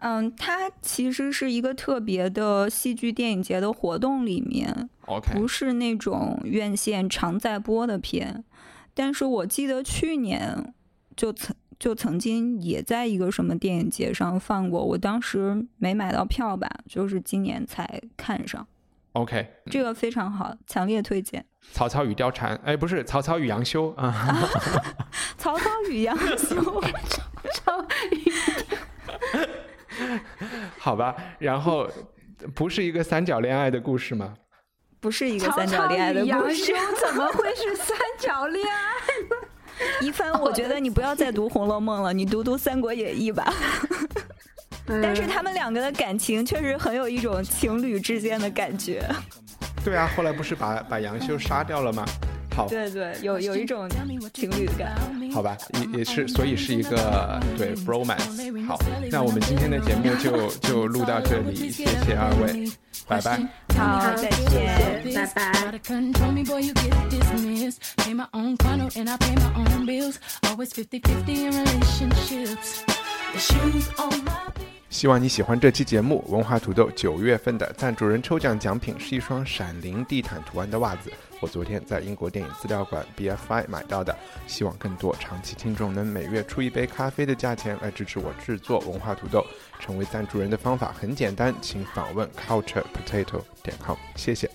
[0.07, 4.91] 嗯，它其实是一个特别的戏剧电影节的活动里面，
[5.33, 8.45] 不是那种院线常在播的片。
[8.93, 10.75] 但是我记得去年
[11.17, 18.67] 就曾就曾经也在一个什么电影节上放过，我当时没买到票吧，就是今年才看上。
[19.13, 21.43] OK，这个非常好，强烈推荐。
[21.73, 24.13] 曹操与貂蝉，哎，不是曹操与杨修啊。
[25.39, 26.83] 曹操与杨修，
[30.79, 31.89] 好吧，然后
[32.55, 34.35] 不是一个三角恋爱的故事吗？
[35.01, 36.75] 不是一个三角恋爱的故事修。
[36.99, 38.83] 怎么会是三角恋爱
[39.29, 39.37] 呢？
[40.01, 43.53] 一帆，我觉得你不要再读《红楼梦》了，你读读《三国演义》吧。
[44.87, 49.03] 但是他们两个的感情确实很有一种情侣之间的感觉。
[49.85, 52.05] 对啊，后来不是把把杨修杀掉了吗？
[52.55, 53.89] 好，对对，有有一种
[54.33, 54.95] 情侣感。
[55.33, 58.67] 好吧，也也是，所以是一个对 bromance。
[58.67, 58.79] 好，
[59.11, 62.71] 那我们今天的节目就就录到这里，谢谢二位，
[63.09, 63.41] 拜拜。
[63.77, 65.81] 好，再见，拜拜。
[74.91, 76.25] 希望你喜欢这期节目。
[76.29, 81.13] 文化土豆九月份的赞助人抽奖奖品是一双闪灵地毯图案的袜子。
[81.45, 84.17] 我昨天在英国电影资料馆 BFI 买到的。
[84.47, 89.45] 希望更多长期听众能每月出一杯咖啡的价钱来支持我制作文化土豆。
[89.79, 94.51] 成为赞助人的方法很简单，请访问 culturepotato 点 com，谢谢。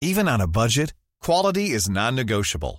[0.00, 2.78] Even on a budget, quality is non-negotiable.